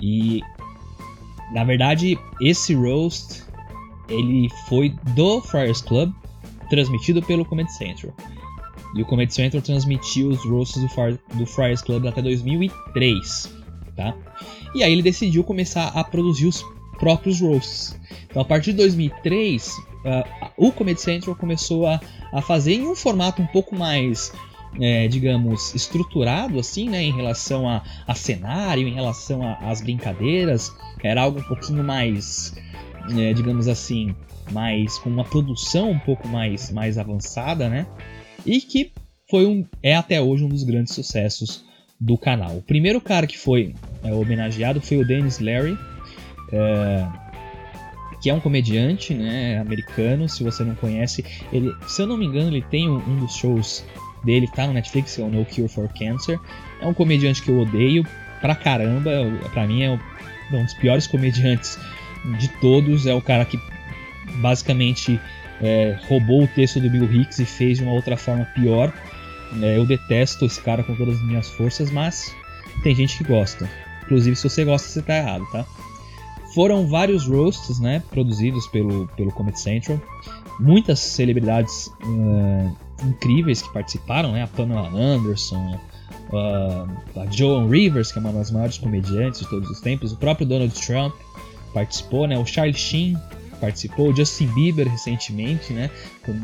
E 0.00 0.40
na 1.52 1.64
verdade, 1.64 2.18
esse 2.40 2.74
roast 2.74 3.42
ele 4.08 4.48
foi 4.68 4.94
do 5.14 5.40
Friars 5.42 5.80
Club, 5.80 6.12
transmitido 6.68 7.22
pelo 7.22 7.44
Comedy 7.44 7.72
Central. 7.72 8.14
E 8.96 9.02
o 9.02 9.04
Comedy 9.04 9.34
Central 9.34 9.62
transmitiu 9.62 10.30
os 10.30 10.44
roasts 10.44 10.80
do, 10.80 10.88
Far, 10.88 11.18
do 11.34 11.46
Friars 11.46 11.82
Club 11.82 12.06
até 12.06 12.22
2003, 12.22 13.52
tá? 13.94 14.14
E 14.74 14.82
aí 14.82 14.92
ele 14.92 15.02
decidiu 15.02 15.44
começar 15.44 15.88
a 15.88 16.02
produzir 16.02 16.46
os 16.46 16.64
próprios 16.98 17.40
roasts. 17.40 17.98
Então, 18.24 18.40
a 18.40 18.44
partir 18.44 18.70
de 18.70 18.78
2003, 18.78 19.68
uh, 19.68 20.50
o 20.56 20.72
Comedy 20.72 21.00
Central 21.00 21.36
começou 21.36 21.86
a, 21.86 22.00
a 22.32 22.40
fazer 22.40 22.74
em 22.74 22.86
um 22.86 22.96
formato 22.96 23.42
um 23.42 23.46
pouco 23.46 23.76
mais 23.76 24.32
é, 24.80 25.08
digamos, 25.08 25.74
estruturado 25.74 26.58
assim, 26.58 26.88
né, 26.88 27.02
em 27.02 27.12
relação 27.12 27.68
a, 27.68 27.82
a 28.06 28.14
cenário, 28.14 28.86
em 28.86 28.92
relação 28.92 29.42
às 29.60 29.80
brincadeiras, 29.80 30.74
era 31.02 31.22
algo 31.22 31.40
um 31.40 31.42
pouquinho 31.44 31.82
mais, 31.82 32.54
é, 33.16 33.32
digamos 33.32 33.68
assim, 33.68 34.14
mais 34.52 34.98
com 34.98 35.10
uma 35.10 35.24
produção 35.24 35.90
um 35.90 35.98
pouco 35.98 36.28
mais, 36.28 36.70
mais 36.70 36.98
avançada, 36.98 37.68
né, 37.68 37.86
e 38.44 38.60
que 38.60 38.92
foi 39.28 39.46
um, 39.46 39.64
é 39.82 39.96
até 39.96 40.20
hoje 40.20 40.44
um 40.44 40.48
dos 40.48 40.62
grandes 40.62 40.94
sucessos 40.94 41.64
do 42.00 42.16
canal. 42.18 42.56
O 42.58 42.62
primeiro 42.62 43.00
cara 43.00 43.26
que 43.26 43.38
foi 43.38 43.74
é, 44.02 44.12
homenageado 44.12 44.80
foi 44.80 44.98
o 44.98 45.06
Dennis 45.06 45.38
Larry, 45.38 45.76
é, 46.52 47.06
que 48.20 48.30
é 48.30 48.34
um 48.34 48.40
comediante 48.40 49.14
né, 49.14 49.58
americano. 49.58 50.28
Se 50.28 50.44
você 50.44 50.62
não 50.62 50.74
conhece, 50.74 51.24
ele, 51.52 51.74
se 51.88 52.02
eu 52.02 52.06
não 52.06 52.16
me 52.16 52.26
engano, 52.26 52.48
ele 52.48 52.62
tem 52.62 52.88
um, 52.88 52.96
um 52.96 53.16
dos 53.18 53.34
shows 53.34 53.84
dele 54.24 54.48
tá 54.48 54.66
no 54.66 54.72
Netflix, 54.72 55.18
é 55.18 55.22
o 55.22 55.28
No 55.28 55.44
Cure 55.44 55.68
for 55.68 55.88
Cancer. 55.88 56.38
É 56.80 56.86
um 56.86 56.94
comediante 56.94 57.42
que 57.42 57.48
eu 57.48 57.60
odeio 57.60 58.04
pra 58.40 58.54
caramba, 58.54 59.10
pra 59.52 59.66
mim 59.66 59.82
é 59.82 59.90
um 59.90 60.62
dos 60.64 60.74
piores 60.74 61.06
comediantes 61.06 61.78
de 62.38 62.48
todos. 62.60 63.06
É 63.06 63.14
o 63.14 63.22
cara 63.22 63.44
que 63.44 63.58
basicamente 64.40 65.20
é, 65.60 65.98
roubou 66.08 66.44
o 66.44 66.48
texto 66.48 66.80
do 66.80 66.90
Bill 66.90 67.04
Hicks 67.04 67.38
e 67.38 67.44
fez 67.44 67.78
de 67.78 67.84
uma 67.84 67.92
outra 67.92 68.16
forma 68.16 68.44
pior. 68.54 68.92
É, 69.62 69.76
eu 69.76 69.86
detesto 69.86 70.44
esse 70.44 70.60
cara 70.60 70.82
com 70.82 70.94
todas 70.94 71.16
as 71.16 71.22
minhas 71.22 71.48
forças, 71.50 71.90
mas 71.90 72.34
tem 72.82 72.94
gente 72.94 73.18
que 73.18 73.24
gosta. 73.24 73.68
Inclusive, 74.04 74.36
se 74.36 74.48
você 74.48 74.64
gosta, 74.64 74.88
você 74.88 75.02
tá 75.02 75.16
errado, 75.16 75.44
tá? 75.50 75.64
Foram 76.54 76.86
vários 76.86 77.26
roasts, 77.26 77.78
né, 77.80 78.02
produzidos 78.10 78.66
pelo, 78.68 79.06
pelo 79.08 79.30
Comedy 79.32 79.60
Central. 79.60 80.00
Muitas 80.58 80.98
celebridades 81.00 81.88
uh, 82.02 82.76
incríveis 83.04 83.60
que 83.60 83.72
participaram, 83.72 84.32
né? 84.32 84.42
A 84.42 84.46
Pamela 84.46 84.88
Anderson, 84.88 85.78
uh, 86.32 87.20
a 87.20 87.26
Joan 87.30 87.68
Rivers, 87.68 88.10
que 88.10 88.18
é 88.18 88.22
uma 88.22 88.32
das 88.32 88.50
maiores 88.50 88.78
comediantes 88.78 89.40
de 89.40 89.50
todos 89.50 89.68
os 89.68 89.80
tempos, 89.80 90.12
o 90.12 90.16
próprio 90.16 90.46
Donald 90.46 90.74
Trump 90.74 91.14
participou, 91.74 92.26
né? 92.26 92.38
O 92.38 92.46
Charlie 92.46 92.74
Sheen 92.74 93.18
participou, 93.56 94.10
o 94.10 94.16
Justin 94.16 94.46
Bieber 94.48 94.88
recentemente, 94.88 95.72
né? 95.72 95.90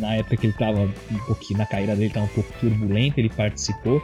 Na 0.00 0.14
época 0.14 0.36
que 0.36 0.46
ele 0.46 0.52
estava 0.52 0.80
um 0.80 1.18
pouquinho 1.26 1.58
na 1.58 1.66
carreira 1.66 1.94
dele 1.94 2.08
estava 2.08 2.26
um 2.26 2.30
pouco 2.30 2.52
turbulento, 2.58 3.18
ele 3.18 3.30
participou. 3.30 4.02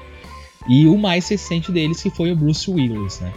E 0.69 0.87
o 0.87 0.97
mais 0.99 1.29
recente 1.29 1.73
deles 1.73 2.03
que 2.03 2.11
foi 2.11 2.33
o 2.33 2.37
Bruce 2.37 2.71
Willis, 2.71 3.21
né? 3.21 3.33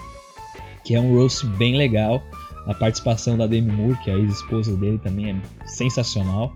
Que 0.84 0.95
é 0.95 0.99
um 0.99 1.15
roast 1.15 1.45
bem 1.45 1.75
legal. 1.75 2.21
A 2.67 2.73
participação 2.73 3.38
da 3.38 3.47
Demi 3.47 3.71
Moore, 3.71 3.97
que 4.03 4.10
é 4.10 4.13
a 4.13 4.17
ex-esposa 4.17 4.75
dele, 4.77 4.99
também 4.99 5.31
é 5.31 5.67
sensacional. 5.67 6.55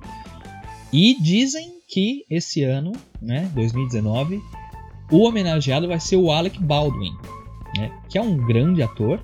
E 0.94 1.20
dizem 1.22 1.76
que 1.88 2.26
esse 2.30 2.64
ano, 2.64 2.92
né, 3.22 3.50
2019, 3.54 4.42
o 5.12 5.28
homenageado 5.28 5.88
vai 5.88 6.00
ser 6.00 6.16
o 6.16 6.32
Alec 6.32 6.62
Baldwin, 6.62 7.14
né, 7.78 7.92
que 8.10 8.18
é 8.18 8.22
um 8.22 8.38
grande 8.38 8.82
ator, 8.84 9.20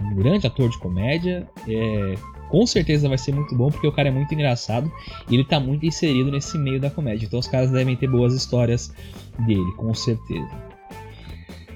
um 0.00 0.14
grande 0.14 0.46
ator 0.46 0.68
de 0.68 0.78
comédia. 0.78 1.48
É, 1.66 2.14
com 2.48 2.66
certeza 2.66 3.08
vai 3.08 3.18
ser 3.18 3.34
muito 3.34 3.54
bom 3.54 3.70
porque 3.70 3.86
o 3.86 3.92
cara 3.92 4.08
é 4.08 4.10
muito 4.10 4.32
engraçado 4.34 4.90
e 5.28 5.34
ele 5.34 5.44
tá 5.44 5.60
muito 5.60 5.86
inserido 5.86 6.30
nesse 6.30 6.58
meio 6.58 6.80
da 6.80 6.90
comédia. 6.90 7.26
Então 7.26 7.38
os 7.38 7.48
caras 7.48 7.70
devem 7.70 7.96
ter 7.96 8.08
boas 8.08 8.34
histórias 8.34 8.92
dele, 9.40 9.72
com 9.76 9.92
certeza. 9.94 10.48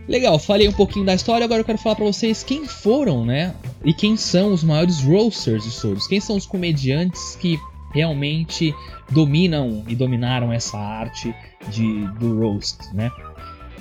Legal, 0.08 0.38
falei 0.38 0.68
um 0.68 0.72
pouquinho 0.72 1.06
da 1.06 1.14
história, 1.14 1.44
agora 1.44 1.61
eu 1.61 1.64
quero 1.64 1.78
falar 1.78 1.94
para 1.94 2.04
vocês 2.04 2.42
quem 2.42 2.66
foram, 2.66 3.24
né? 3.24 3.54
E 3.85 3.94
quem 3.94 4.16
são 4.16 4.52
os 4.52 4.64
maiores 4.64 5.00
roasters 5.00 5.62
de 5.62 5.80
todos. 5.80 6.06
Quem 6.06 6.20
são 6.20 6.37
os 6.37 6.44
comediantes 6.44 7.37
que 7.37 7.58
realmente 7.94 8.74
dominam 9.11 9.85
e 9.87 9.94
dominaram 9.94 10.52
essa 10.52 10.76
arte 10.76 11.35
de, 11.68 12.06
do 12.18 12.40
roast, 12.40 12.78
né? 12.92 13.11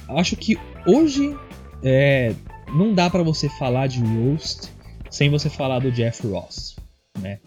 Acho 0.09 0.35
que 0.35 0.59
hoje 0.85 1.35
é, 1.81 2.35
não 2.73 2.93
dá 2.93 3.09
para 3.09 3.23
você 3.23 3.49
falar 3.49 3.87
de 3.87 3.99
roast 4.03 4.69
sem 5.09 5.29
você 5.29 5.49
falar 5.49 5.79
do 5.79 5.91
Jeff 5.91 6.25
Ross, 6.27 6.75
né? 7.21 7.39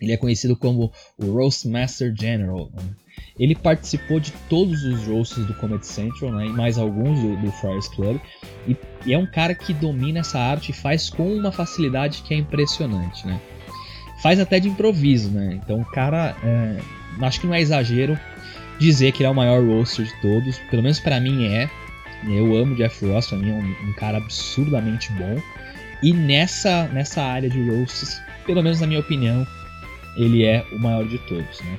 Ele 0.00 0.12
é 0.12 0.16
conhecido 0.16 0.56
como 0.56 0.90
o 1.16 1.26
Roast 1.32 1.68
Master 1.68 2.12
General. 2.18 2.68
Né? 2.74 2.82
Ele 3.38 3.54
participou 3.54 4.18
de 4.18 4.32
todos 4.48 4.82
os 4.84 5.06
roasts 5.06 5.46
do 5.46 5.54
Comedy 5.54 5.86
Central, 5.86 6.32
né? 6.32 6.46
E 6.46 6.50
mais 6.50 6.76
alguns 6.76 7.20
do, 7.20 7.36
do 7.36 7.52
Friars 7.52 7.88
Club. 7.88 8.20
E, 8.66 8.76
e, 9.06 9.12
é 9.12 9.18
um 9.18 9.26
cara 9.26 9.54
que 9.54 9.72
domina 9.72 10.20
essa 10.20 10.38
arte 10.38 10.70
e 10.70 10.74
faz 10.74 11.08
com 11.08 11.32
uma 11.32 11.52
facilidade 11.52 12.22
que 12.22 12.34
é 12.34 12.36
impressionante, 12.36 13.26
né? 13.26 13.40
Faz 14.20 14.38
até 14.38 14.60
de 14.60 14.68
improviso, 14.68 15.30
né? 15.30 15.60
Então 15.62 15.80
o 15.80 15.84
cara, 15.84 16.36
é, 16.42 16.80
acho 17.24 17.40
que 17.40 17.46
não 17.46 17.54
é 17.54 17.60
exagero 17.60 18.18
dizer 18.78 19.12
que 19.12 19.22
ele 19.22 19.28
é 19.28 19.30
o 19.30 19.34
maior 19.34 19.64
roaster 19.64 20.04
de 20.04 20.20
todos. 20.20 20.58
Pelo 20.70 20.82
menos 20.82 21.00
para 21.00 21.20
mim 21.20 21.46
é. 21.46 21.70
Eu 22.24 22.56
amo 22.56 22.76
Jeff 22.76 23.04
Ross, 23.06 23.26
pra 23.26 23.38
mim 23.38 23.50
é 23.50 23.54
um, 23.54 23.88
um, 23.88 23.92
cara 23.94 24.18
absurdamente 24.18 25.10
bom. 25.12 25.36
E 26.02 26.12
nessa, 26.12 26.88
nessa 26.88 27.22
área 27.22 27.48
de 27.48 27.62
roasts, 27.70 28.20
pelo 28.44 28.62
menos 28.62 28.80
na 28.80 28.86
minha 28.86 29.00
opinião, 29.00 29.46
ele 30.16 30.44
é 30.44 30.66
o 30.72 30.78
maior 30.78 31.06
de 31.06 31.18
todos, 31.20 31.60
né? 31.60 31.78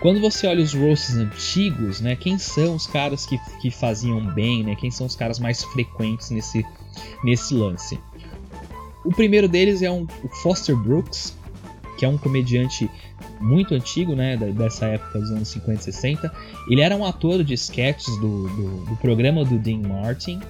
Quando 0.00 0.20
você 0.20 0.46
olha 0.46 0.62
os 0.62 0.72
roasts 0.72 1.14
antigos, 1.16 2.00
né, 2.00 2.16
quem 2.16 2.38
são 2.38 2.74
os 2.74 2.86
caras 2.86 3.26
que, 3.26 3.38
que 3.60 3.70
faziam 3.70 4.24
bem, 4.32 4.64
né, 4.64 4.74
quem 4.74 4.90
são 4.90 5.06
os 5.06 5.14
caras 5.14 5.38
mais 5.38 5.62
frequentes 5.62 6.30
nesse, 6.30 6.64
nesse 7.22 7.54
lance? 7.54 7.98
O 9.04 9.10
primeiro 9.10 9.46
deles 9.46 9.82
é 9.82 9.90
um, 9.90 10.06
o 10.22 10.28
Foster 10.28 10.74
Brooks, 10.74 11.36
que 11.98 12.06
é 12.06 12.08
um 12.08 12.16
comediante 12.16 12.90
muito 13.40 13.74
antigo, 13.74 14.14
né, 14.14 14.38
dessa 14.38 14.86
época 14.86 15.18
dos 15.18 15.30
anos 15.30 15.48
50 15.48 15.80
e 15.80 15.84
60. 15.92 16.34
Ele 16.70 16.80
era 16.80 16.96
um 16.96 17.04
ator 17.04 17.44
de 17.44 17.52
sketches 17.52 18.16
do, 18.20 18.48
do, 18.48 18.84
do 18.86 18.96
programa 18.96 19.44
do 19.44 19.58
Dean 19.58 19.80
Martin, 19.80 20.40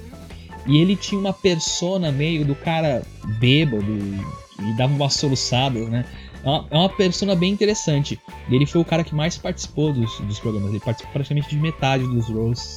e 0.71 0.79
ele 0.79 0.95
tinha 0.95 1.21
uma 1.21 1.33
persona 1.33 2.13
meio 2.13 2.45
do 2.45 2.55
cara 2.55 3.03
bêbado 3.41 3.85
e 3.85 4.77
dava 4.77 4.95
umas 4.95 5.15
soluçadas, 5.15 5.89
né? 5.89 6.05
É 6.45 6.49
uma, 6.49 6.67
é 6.71 6.79
uma 6.79 6.89
persona 6.89 7.35
bem 7.35 7.53
interessante. 7.53 8.21
Ele 8.49 8.65
foi 8.65 8.81
o 8.81 8.85
cara 8.85 9.03
que 9.03 9.13
mais 9.13 9.37
participou 9.37 9.93
dos, 9.93 10.21
dos 10.21 10.39
programas. 10.39 10.71
Ele 10.71 10.79
participou 10.79 11.13
praticamente 11.13 11.51
de 11.51 11.57
metade 11.57 12.05
dos 12.05 12.29
roasts 12.29 12.77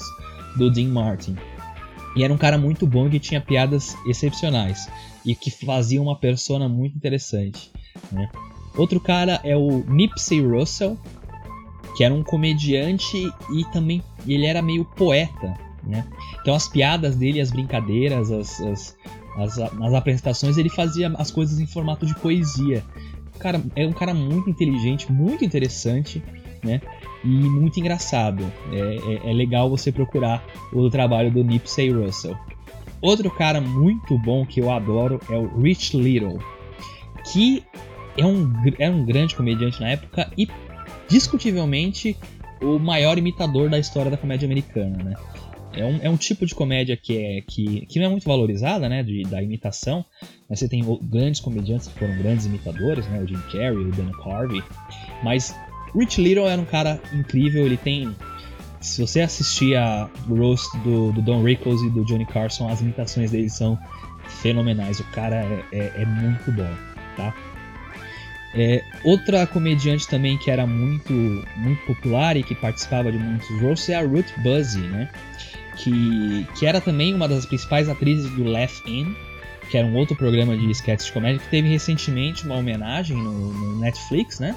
do 0.57 0.71
Dean 0.71 0.87
Martin. 0.87 1.35
E 2.15 2.23
era 2.23 2.33
um 2.33 2.37
cara 2.37 2.57
muito 2.57 2.87
bom 2.87 3.07
que 3.07 3.19
tinha 3.19 3.39
piadas 3.39 3.95
excepcionais. 4.07 4.89
E 5.23 5.35
que 5.35 5.51
fazia 5.51 6.01
uma 6.01 6.15
persona 6.15 6.67
muito 6.67 6.97
interessante. 6.97 7.71
Né? 8.11 8.27
Outro 8.75 8.99
cara 8.99 9.39
é 9.43 9.55
o 9.55 9.83
Nipsey 9.87 10.41
Russell, 10.41 10.97
que 11.95 12.03
era 12.03 12.13
um 12.13 12.23
comediante 12.23 13.31
e 13.53 13.63
também 13.71 14.01
ele 14.27 14.47
era 14.47 14.63
meio 14.63 14.83
poeta. 14.83 15.53
Né? 15.85 16.05
Então 16.41 16.55
as 16.55 16.67
piadas 16.67 17.15
dele, 17.15 17.41
as 17.41 17.51
brincadeiras, 17.51 18.31
as, 18.31 18.61
as, 18.61 18.97
as, 19.37 19.59
as 19.59 19.93
apresentações, 19.93 20.57
ele 20.57 20.69
fazia 20.69 21.11
as 21.17 21.29
coisas 21.29 21.59
em 21.59 21.67
formato 21.67 22.05
de 22.05 22.15
poesia. 22.15 22.83
Cara, 23.39 23.61
é 23.75 23.85
um 23.85 23.91
cara 23.91 24.13
muito 24.13 24.49
inteligente, 24.49 25.11
muito 25.11 25.43
interessante, 25.43 26.23
né? 26.63 26.81
E 27.23 27.27
muito 27.27 27.79
engraçado. 27.79 28.43
É, 28.71 29.27
é, 29.27 29.31
é 29.31 29.33
legal 29.33 29.69
você 29.69 29.91
procurar 29.91 30.43
o 30.71 30.89
trabalho 30.89 31.31
do 31.31 31.43
Nipsey 31.43 31.91
Russell. 31.91 32.37
Outro 33.01 33.29
cara 33.31 33.59
muito 33.59 34.17
bom 34.17 34.45
que 34.45 34.61
eu 34.61 34.71
adoro 34.71 35.19
é 35.29 35.35
o 35.35 35.59
Rich 35.59 35.97
Little, 35.97 36.39
que 37.31 37.63
é 38.17 38.25
um, 38.25 38.53
é 38.79 38.89
um 38.89 39.03
grande 39.03 39.35
comediante 39.35 39.81
na 39.81 39.89
época 39.89 40.31
e 40.37 40.47
discutivelmente 41.09 42.17
o 42.61 42.79
maior 42.79 43.17
imitador 43.17 43.69
da 43.69 43.77
história 43.77 44.09
da 44.09 44.17
comédia 44.17 44.45
americana, 44.45 45.03
né? 45.03 45.15
É 45.73 45.85
um, 45.85 45.99
é 46.03 46.09
um 46.09 46.17
tipo 46.17 46.45
de 46.45 46.53
comédia 46.53 46.95
que, 46.95 47.17
é, 47.17 47.41
que, 47.41 47.85
que 47.87 47.99
não 47.99 48.07
é 48.07 48.09
muito 48.09 48.25
valorizada, 48.25 48.87
né? 48.87 49.03
De, 49.03 49.23
da 49.23 49.41
imitação. 49.41 50.05
Mas 50.49 50.59
você 50.59 50.69
tem 50.69 50.83
grandes 51.01 51.41
comediantes 51.41 51.87
que 51.87 51.97
foram 51.97 52.17
grandes 52.17 52.45
imitadores, 52.45 53.07
né? 53.07 53.19
O 53.19 53.27
Jim 53.27 53.41
Carrey, 53.51 53.77
o 53.77 53.91
Dana 53.91 54.11
Carvey. 54.23 54.63
Mas 55.23 55.55
Rich 55.95 56.21
Little 56.21 56.47
era 56.47 56.61
um 56.61 56.65
cara 56.65 57.01
incrível. 57.13 57.65
Ele 57.65 57.77
tem. 57.77 58.15
Se 58.79 59.01
você 59.01 59.21
assistir 59.21 59.75
a 59.75 60.09
roast 60.27 60.77
do, 60.79 61.11
do 61.13 61.21
Don 61.21 61.41
Rickles 61.41 61.81
e 61.81 61.89
do 61.89 62.03
Johnny 62.05 62.25
Carson, 62.25 62.67
as 62.67 62.81
imitações 62.81 63.31
dele 63.31 63.49
são 63.49 63.77
fenomenais. 64.27 64.99
O 64.99 65.03
cara 65.11 65.37
é, 65.37 65.65
é, 65.71 66.01
é 66.01 66.05
muito 66.05 66.51
bom, 66.51 66.69
tá? 67.15 67.33
É, 68.55 68.83
outra 69.03 69.47
comediante 69.47 70.07
também 70.07 70.37
que 70.37 70.51
era 70.51 70.67
muito, 70.67 71.11
muito 71.57 71.85
popular 71.87 72.37
e 72.37 72.43
que 72.43 72.53
participava 72.53 73.11
de 73.11 73.17
muitos 73.17 73.49
roasts 73.59 73.89
é 73.89 73.95
a 73.95 74.05
Ruth 74.05 74.29
Buzzy, 74.43 74.81
né? 74.81 75.09
Que, 75.77 76.47
que 76.57 76.65
era 76.65 76.79
também 76.79 77.13
uma 77.13 77.27
das 77.27 77.45
principais 77.45 77.89
atrizes 77.89 78.29
do 78.31 78.43
Laugh 78.43 78.81
In, 78.85 79.15
que 79.69 79.77
era 79.77 79.87
um 79.87 79.95
outro 79.95 80.15
programa 80.15 80.55
de 80.55 80.69
sketches 80.71 81.07
de 81.07 81.13
comédia 81.13 81.39
que 81.39 81.49
teve 81.49 81.69
recentemente 81.69 82.45
uma 82.45 82.55
homenagem 82.55 83.17
no, 83.17 83.53
no 83.53 83.79
Netflix, 83.79 84.39
né? 84.39 84.55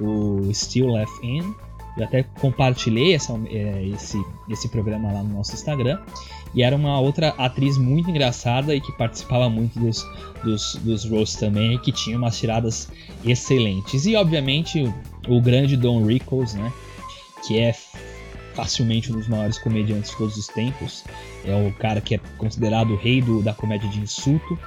O 0.00 0.48
Still 0.52 0.88
Laugh 0.88 1.22
In. 1.22 1.54
Eu 1.96 2.04
até 2.04 2.22
compartilhei 2.22 3.14
essa, 3.14 3.32
é, 3.50 3.84
esse, 3.88 4.22
esse 4.48 4.68
programa 4.68 5.12
lá 5.12 5.22
no 5.22 5.36
nosso 5.36 5.52
Instagram. 5.54 5.98
E 6.54 6.62
era 6.62 6.74
uma 6.74 6.98
outra 7.00 7.28
atriz 7.36 7.76
muito 7.76 8.08
engraçada 8.08 8.74
e 8.74 8.80
que 8.80 8.92
participava 8.92 9.50
muito 9.50 9.78
dos, 9.78 10.06
dos, 10.44 11.04
dos 11.04 11.34
também 11.34 11.74
e 11.74 11.78
que 11.78 11.92
tinha 11.92 12.16
umas 12.16 12.38
tiradas 12.38 12.88
excelentes. 13.24 14.06
E 14.06 14.14
obviamente 14.16 14.80
o, 15.28 15.36
o 15.36 15.40
grande 15.40 15.76
Don 15.76 16.04
Rickles, 16.06 16.54
né? 16.54 16.72
Que 17.46 17.58
é 17.58 17.74
facilmente 18.58 19.12
um 19.12 19.14
dos 19.14 19.28
maiores 19.28 19.56
comediantes 19.56 20.10
de 20.10 20.16
todos 20.16 20.36
os 20.36 20.48
tempos. 20.48 21.04
É 21.44 21.54
o 21.54 21.72
cara 21.74 22.00
que 22.00 22.16
é 22.16 22.18
considerado 22.36 22.90
o 22.90 22.96
rei 22.96 23.22
do, 23.22 23.40
da 23.40 23.54
comédia 23.54 23.88
de 23.88 24.00
insulto. 24.00 24.58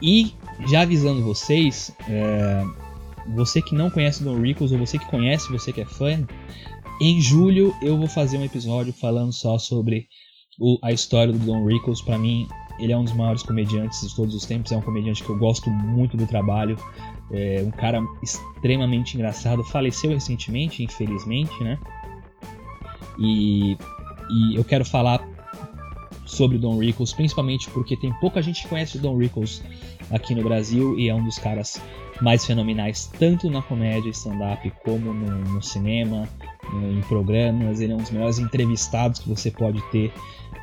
E 0.00 0.32
já 0.66 0.80
avisando 0.80 1.22
vocês, 1.22 1.94
é, 2.08 2.64
você 3.34 3.60
que 3.60 3.74
não 3.74 3.90
conhece 3.90 4.24
Don 4.24 4.40
Rickles 4.40 4.72
ou 4.72 4.78
você 4.78 4.98
que 4.98 5.04
conhece, 5.04 5.52
você 5.52 5.74
que 5.74 5.82
é 5.82 5.84
fã, 5.84 6.26
em 7.02 7.20
julho 7.20 7.74
eu 7.82 7.98
vou 7.98 8.08
fazer 8.08 8.38
um 8.38 8.44
episódio 8.44 8.94
falando 8.94 9.32
só 9.32 9.58
sobre 9.58 10.06
o, 10.58 10.78
a 10.82 10.90
história 10.90 11.30
do 11.30 11.38
Don 11.38 11.66
Rickles. 11.66 12.00
Para 12.00 12.16
mim, 12.16 12.48
ele 12.78 12.94
é 12.94 12.96
um 12.96 13.04
dos 13.04 13.12
maiores 13.12 13.42
comediantes 13.42 14.08
de 14.08 14.16
todos 14.16 14.34
os 14.34 14.46
tempos. 14.46 14.72
É 14.72 14.76
um 14.78 14.80
comediante 14.80 15.22
que 15.22 15.28
eu 15.28 15.36
gosto 15.36 15.68
muito 15.68 16.16
do 16.16 16.26
trabalho. 16.26 16.78
É 17.30 17.62
um 17.62 17.70
cara 17.70 18.00
extremamente 18.22 19.16
engraçado. 19.16 19.62
Faleceu 19.64 20.12
recentemente, 20.12 20.82
infelizmente, 20.82 21.62
né? 21.62 21.78
E, 23.18 23.76
e 24.30 24.56
eu 24.56 24.64
quero 24.64 24.84
falar 24.84 25.26
sobre 26.24 26.56
o 26.56 26.60
Don 26.60 26.78
Rickles, 26.78 27.12
principalmente 27.12 27.70
porque 27.70 27.96
tem 27.96 28.12
pouca 28.20 28.42
gente 28.42 28.62
que 28.62 28.68
conhece 28.68 28.98
o 28.98 29.00
Don 29.00 29.16
Rickles 29.16 29.62
aqui 30.10 30.34
no 30.34 30.42
Brasil 30.42 30.98
e 30.98 31.08
é 31.08 31.14
um 31.14 31.24
dos 31.24 31.38
caras 31.38 31.80
mais 32.20 32.44
fenomenais, 32.44 33.10
tanto 33.18 33.48
na 33.48 33.62
comédia 33.62 34.10
stand-up 34.10 34.70
como 34.84 35.12
no, 35.12 35.38
no 35.54 35.62
cinema, 35.62 36.28
em 36.74 37.00
programas. 37.02 37.80
Ele 37.80 37.92
é 37.92 37.94
um 37.94 37.98
dos 37.98 38.10
melhores 38.10 38.38
entrevistados 38.38 39.20
que 39.20 39.28
você 39.28 39.50
pode 39.50 39.80
ter 39.90 40.12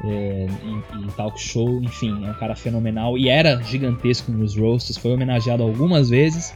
é, 0.03 0.47
em, 0.63 1.03
em, 1.03 1.07
talk 1.15 1.39
show. 1.39 1.81
Enfim, 1.81 2.25
é 2.25 2.31
um 2.31 2.33
cara 2.35 2.55
fenomenal 2.55 3.17
e 3.17 3.29
era 3.29 3.61
gigantesco 3.61 4.31
nos 4.31 4.55
roasts. 4.55 4.97
Foi 4.97 5.13
homenageado 5.13 5.63
algumas 5.63 6.09
vezes 6.09 6.53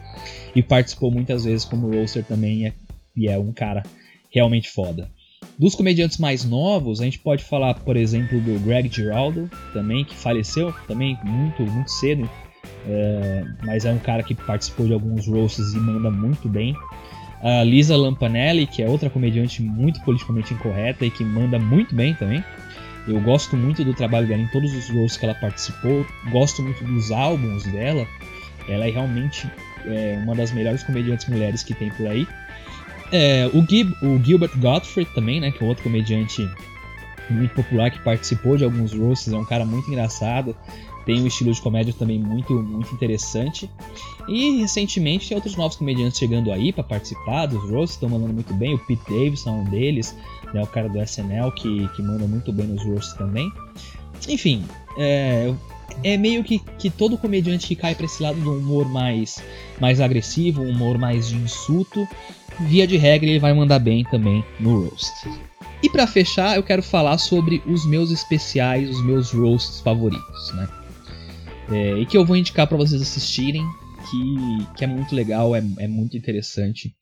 e 0.55 0.61
participou 0.61 1.11
muitas 1.11 1.45
vezes 1.45 1.65
como 1.65 1.89
roaster 1.89 2.23
também. 2.23 2.63
E 2.63 2.67
é, 2.67 2.73
e 3.15 3.27
é 3.27 3.37
um 3.37 3.51
cara 3.51 3.83
realmente 4.31 4.69
foda. 4.69 5.09
Dos 5.59 5.75
comediantes 5.75 6.17
mais 6.17 6.45
novos, 6.45 7.01
a 7.01 7.03
gente 7.03 7.19
pode 7.19 7.43
falar, 7.43 7.73
por 7.73 7.97
exemplo, 7.97 8.39
do 8.39 8.57
Greg 8.61 8.89
Giraldo, 8.89 9.51
também, 9.73 10.05
que 10.05 10.15
faleceu 10.15 10.73
também 10.87 11.19
muito, 11.21 11.61
muito 11.63 11.91
cedo, 11.91 12.29
é, 12.87 13.43
mas 13.65 13.83
é 13.83 13.91
um 13.91 13.99
cara 13.99 14.23
que 14.23 14.33
participou 14.33 14.87
de 14.87 14.93
alguns 14.93 15.27
roasts 15.27 15.73
e 15.73 15.77
manda 15.77 16.09
muito 16.09 16.47
bem. 16.47 16.73
A 17.43 17.61
Lisa 17.61 17.97
Lampanelli, 17.97 18.67
que 18.67 18.81
é 18.81 18.87
outra 18.87 19.09
comediante 19.09 19.61
muito 19.61 20.01
politicamente 20.05 20.53
incorreta 20.53 21.05
e 21.05 21.11
que 21.11 21.25
manda 21.25 21.59
muito 21.59 21.93
bem 21.93 22.13
também. 22.13 22.41
Eu 23.05 23.19
gosto 23.19 23.57
muito 23.57 23.83
do 23.83 23.93
trabalho 23.93 24.29
dela 24.29 24.41
em 24.41 24.47
todos 24.47 24.73
os 24.73 24.89
roasts 24.89 25.17
que 25.17 25.25
ela 25.25 25.35
participou, 25.35 26.05
gosto 26.31 26.61
muito 26.61 26.85
dos 26.85 27.11
álbuns 27.11 27.65
dela. 27.65 28.07
Ela 28.69 28.87
é 28.87 28.91
realmente 28.91 29.45
é, 29.85 30.21
uma 30.23 30.35
das 30.35 30.53
melhores 30.53 30.83
comediantes 30.83 31.27
mulheres 31.27 31.63
que 31.63 31.73
tem 31.73 31.89
por 31.89 32.07
aí. 32.07 32.25
É, 33.11 33.49
o, 33.53 33.59
o, 34.05 34.23
Gilbert 34.23 34.51
Gottfried 34.57 35.09
também, 35.13 35.39
né, 35.39 35.51
que 35.51 35.63
é 35.63 35.67
outro 35.67 35.83
comediante 35.83 36.47
muito 37.29 37.53
popular 37.53 37.91
que 37.91 37.99
participou 38.03 38.57
de 38.57 38.63
alguns 38.63 38.93
roasts, 38.93 39.31
é 39.31 39.37
um 39.37 39.45
cara 39.45 39.65
muito 39.65 39.87
engraçado, 39.89 40.55
tem 41.05 41.21
um 41.21 41.27
estilo 41.27 41.51
de 41.51 41.61
comédia 41.61 41.93
também 41.97 42.19
muito, 42.19 42.53
muito 42.53 42.93
interessante. 42.93 43.69
E 44.27 44.61
recentemente 44.61 45.27
tem 45.27 45.35
outros 45.35 45.55
novos 45.55 45.75
comediantes 45.75 46.19
chegando 46.19 46.51
aí 46.51 46.71
para 46.71 46.83
participar 46.83 47.47
dos 47.47 47.61
roasts, 47.69 47.95
estão 47.95 48.09
mandando 48.09 48.33
muito 48.33 48.53
bem. 48.53 48.75
O 48.75 48.79
Pete 48.79 49.01
Davidson 49.09 49.49
é 49.49 49.53
um 49.53 49.63
deles, 49.65 50.15
né, 50.53 50.61
o 50.61 50.67
cara 50.67 50.87
do 50.87 51.01
SNL 51.01 51.51
que, 51.51 51.87
que 51.95 52.01
manda 52.03 52.27
muito 52.27 52.53
bem 52.53 52.67
nos 52.67 52.83
roasts 52.85 53.13
também. 53.13 53.51
Enfim, 54.27 54.63
é, 54.97 55.51
é 56.03 56.17
meio 56.17 56.43
que, 56.43 56.59
que 56.77 56.89
todo 56.89 57.17
comediante 57.17 57.67
que 57.67 57.75
cai 57.75 57.95
para 57.95 58.05
esse 58.05 58.21
lado 58.21 58.39
do 58.39 58.53
humor 58.53 58.87
mais, 58.87 59.41
mais 59.79 59.99
agressivo, 59.99 60.61
um 60.61 60.69
humor 60.69 60.97
mais 60.97 61.29
de 61.29 61.35
insulto, 61.37 62.07
via 62.61 62.85
de 62.85 62.97
regra 62.97 63.29
ele 63.29 63.39
vai 63.39 63.53
mandar 63.53 63.79
bem 63.79 64.03
também 64.05 64.43
no 64.59 64.83
roast. 64.83 65.29
E 65.81 65.89
para 65.89 66.05
fechar, 66.05 66.57
eu 66.57 66.63
quero 66.63 66.83
falar 66.83 67.17
sobre 67.17 67.63
os 67.65 67.85
meus 67.85 68.11
especiais, 68.11 68.89
os 68.89 69.03
meus 69.03 69.31
roasts 69.31 69.79
favoritos, 69.79 70.51
né? 70.53 70.67
É, 71.71 71.99
e 71.99 72.05
que 72.05 72.17
eu 72.17 72.25
vou 72.25 72.35
indicar 72.35 72.67
para 72.67 72.77
vocês 72.77 73.01
assistirem, 73.01 73.63
que, 74.09 74.67
que 74.75 74.83
é 74.83 74.87
muito 74.87 75.15
legal, 75.15 75.55
é, 75.55 75.63
é 75.77 75.87
muito 75.87 76.17
interessante. 76.17 76.93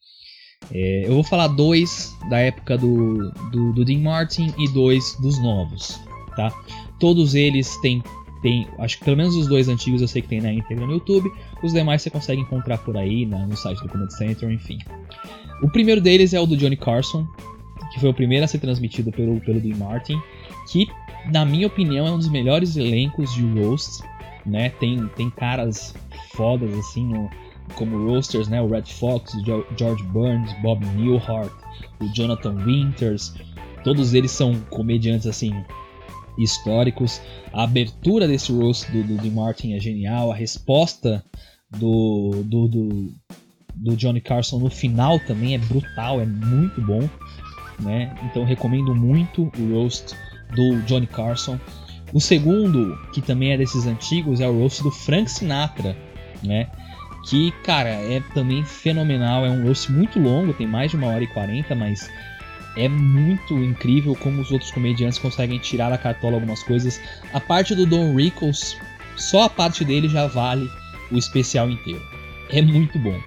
É, 0.71 1.05
eu 1.07 1.13
vou 1.13 1.23
falar 1.23 1.47
dois 1.47 2.15
da 2.29 2.37
época 2.39 2.77
do, 2.77 3.31
do, 3.51 3.73
do, 3.73 3.85
Dean 3.85 3.99
Martin 3.99 4.53
e 4.57 4.67
dois 4.69 5.15
dos 5.21 5.39
novos, 5.39 5.99
tá? 6.35 6.51
Todos 6.99 7.35
eles 7.35 7.77
têm, 7.77 8.03
têm, 8.41 8.67
acho 8.79 8.97
que 8.97 9.05
pelo 9.05 9.17
menos 9.17 9.35
os 9.35 9.47
dois 9.47 9.69
antigos 9.69 10.01
eu 10.01 10.07
sei 10.07 10.21
que 10.21 10.27
tem 10.27 10.41
na 10.41 10.51
íntegra 10.51 10.85
no 10.85 10.93
YouTube, 10.93 11.31
os 11.63 11.73
demais 11.73 12.01
você 12.01 12.09
consegue 12.09 12.41
encontrar 12.41 12.79
por 12.79 12.97
aí, 12.97 13.25
no 13.25 13.55
site 13.55 13.81
do 13.81 13.89
Comedy 13.89 14.13
Center, 14.15 14.51
enfim. 14.51 14.79
O 15.61 15.69
primeiro 15.69 15.99
deles 15.99 16.33
é 16.33 16.39
o 16.39 16.45
do 16.45 16.55
Johnny 16.55 16.77
Carson, 16.77 17.27
que 17.91 17.99
foi 17.99 18.09
o 18.09 18.13
primeiro 18.13 18.45
a 18.45 18.47
ser 18.47 18.59
transmitido 18.59 19.11
pelo, 19.11 19.39
pelo 19.41 19.59
Dean 19.59 19.77
Martin, 19.77 20.21
que, 20.69 20.87
na 21.31 21.45
minha 21.45 21.67
opinião, 21.67 22.05
é 22.05 22.11
um 22.11 22.17
dos 22.17 22.29
melhores 22.29 22.75
elencos 22.75 23.33
de 23.33 23.41
roast, 23.59 24.03
né? 24.45 24.69
Tem, 24.69 25.07
tem 25.15 25.29
caras 25.29 25.95
fodas, 26.33 26.71
assim, 26.77 27.11
como 27.75 28.07
roasters, 28.07 28.47
né? 28.47 28.61
O 28.61 28.67
Red 28.67 28.83
Fox, 28.83 29.33
o 29.33 29.43
George 29.77 30.03
Burns, 30.05 30.53
Bob 30.61 30.85
Newhart, 30.95 31.51
o 31.99 32.05
Jonathan 32.13 32.55
Winters, 32.63 33.33
todos 33.83 34.13
eles 34.13 34.31
são 34.31 34.55
comediantes, 34.69 35.25
assim, 35.25 35.51
históricos. 36.37 37.19
A 37.51 37.63
abertura 37.63 38.27
desse 38.27 38.51
roast 38.51 38.91
do, 38.91 39.03
do, 39.03 39.17
do 39.17 39.31
Martin 39.31 39.73
é 39.73 39.79
genial, 39.79 40.31
a 40.31 40.35
resposta 40.35 41.25
do, 41.71 42.43
do, 42.45 42.67
do 42.67 43.15
do 43.77 43.95
Johnny 43.95 44.21
Carson 44.21 44.59
no 44.59 44.69
final 44.69 45.19
também 45.21 45.55
é 45.55 45.57
brutal, 45.57 46.19
é 46.19 46.25
muito 46.25 46.81
bom, 46.81 47.07
né? 47.79 48.15
Então 48.23 48.43
recomendo 48.43 48.93
muito 48.95 49.51
o 49.57 49.73
roast 49.73 50.15
do 50.55 50.81
Johnny 50.81 51.07
Carson. 51.07 51.59
O 52.13 52.21
segundo, 52.21 52.97
que 53.13 53.21
também 53.21 53.51
é 53.51 53.57
desses 53.57 53.85
antigos, 53.85 54.39
é 54.39 54.47
o 54.47 54.59
roast 54.59 54.81
do 54.81 54.91
Frank 54.91 55.29
Sinatra, 55.29 55.95
né? 56.43 56.67
Que, 57.29 57.51
cara, 57.63 57.89
é 57.89 58.21
também 58.33 58.63
fenomenal, 58.63 59.45
é 59.45 59.49
um 59.49 59.63
roast 59.63 59.91
muito 59.91 60.17
longo, 60.17 60.53
tem 60.53 60.65
mais 60.65 60.91
de 60.91 60.97
uma 60.97 61.07
hora 61.07 61.23
e 61.23 61.27
quarenta, 61.27 61.75
mas 61.75 62.09
é 62.77 62.87
muito 62.87 63.53
incrível 63.57 64.15
como 64.15 64.41
os 64.41 64.51
outros 64.51 64.71
comediantes 64.71 65.19
conseguem 65.19 65.59
tirar 65.59 65.89
da 65.89 65.97
cartola 65.97 66.35
algumas 66.35 66.63
coisas. 66.63 67.01
A 67.33 67.39
parte 67.39 67.75
do 67.75 67.85
Don 67.85 68.15
Rickles, 68.15 68.77
só 69.17 69.43
a 69.43 69.49
parte 69.49 69.83
dele 69.83 70.07
já 70.07 70.27
vale 70.27 70.69
o 71.11 71.17
especial 71.17 71.69
inteiro. 71.69 72.01
É 72.49 72.61
muito 72.61 72.97
bom. 72.99 73.19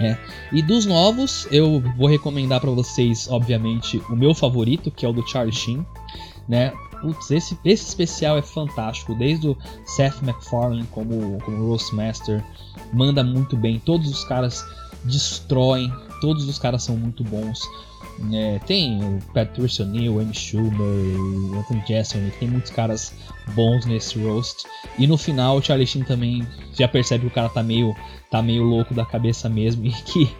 É. 0.00 0.16
E 0.50 0.62
dos 0.62 0.86
novos, 0.86 1.46
eu 1.50 1.82
vou 1.96 2.08
recomendar 2.08 2.58
para 2.58 2.70
vocês, 2.70 3.28
obviamente, 3.30 4.02
o 4.08 4.16
meu 4.16 4.34
favorito, 4.34 4.90
que 4.90 5.04
é 5.04 5.08
o 5.08 5.12
do 5.12 5.26
Charlie 5.28 5.54
Sheen, 5.54 5.84
né? 6.48 6.72
Putz, 7.02 7.30
esse, 7.30 7.58
esse 7.64 7.88
especial 7.88 8.38
é 8.38 8.42
fantástico, 8.42 9.14
desde 9.14 9.48
o 9.48 9.56
Seth 9.84 10.22
MacFarlane 10.22 10.86
como, 10.90 11.38
como 11.42 11.68
Roastmaster, 11.68 12.42
manda 12.92 13.22
muito 13.22 13.56
bem, 13.56 13.78
todos 13.78 14.10
os 14.10 14.24
caras 14.24 14.64
destroem, 15.04 15.92
todos 16.20 16.48
os 16.48 16.58
caras 16.58 16.82
são 16.82 16.96
muito 16.96 17.22
bons. 17.24 17.60
É, 18.32 18.58
tem 18.60 19.02
o 19.02 19.18
Patricia 19.32 19.84
Neal, 19.84 20.14
o 20.14 20.20
Amy 20.20 20.34
Schumer, 20.34 20.70
o 20.78 21.58
Anthony 21.58 21.82
Jeselnik, 21.86 22.38
tem 22.38 22.48
muitos 22.48 22.70
caras 22.70 23.14
bons 23.54 23.86
nesse 23.86 24.18
roast. 24.22 24.64
E 24.98 25.06
no 25.06 25.16
final 25.16 25.56
o 25.56 25.62
Charlie 25.62 25.86
Sheen 25.86 26.04
também 26.04 26.46
já 26.74 26.86
percebe 26.86 27.22
que 27.22 27.30
o 27.30 27.34
cara 27.34 27.48
tá 27.48 27.62
meio, 27.62 27.94
tá 28.30 28.42
meio 28.42 28.62
louco 28.62 28.92
da 28.92 29.06
cabeça 29.06 29.48
mesmo 29.48 29.86
e 29.88 29.92
que, 29.92 30.30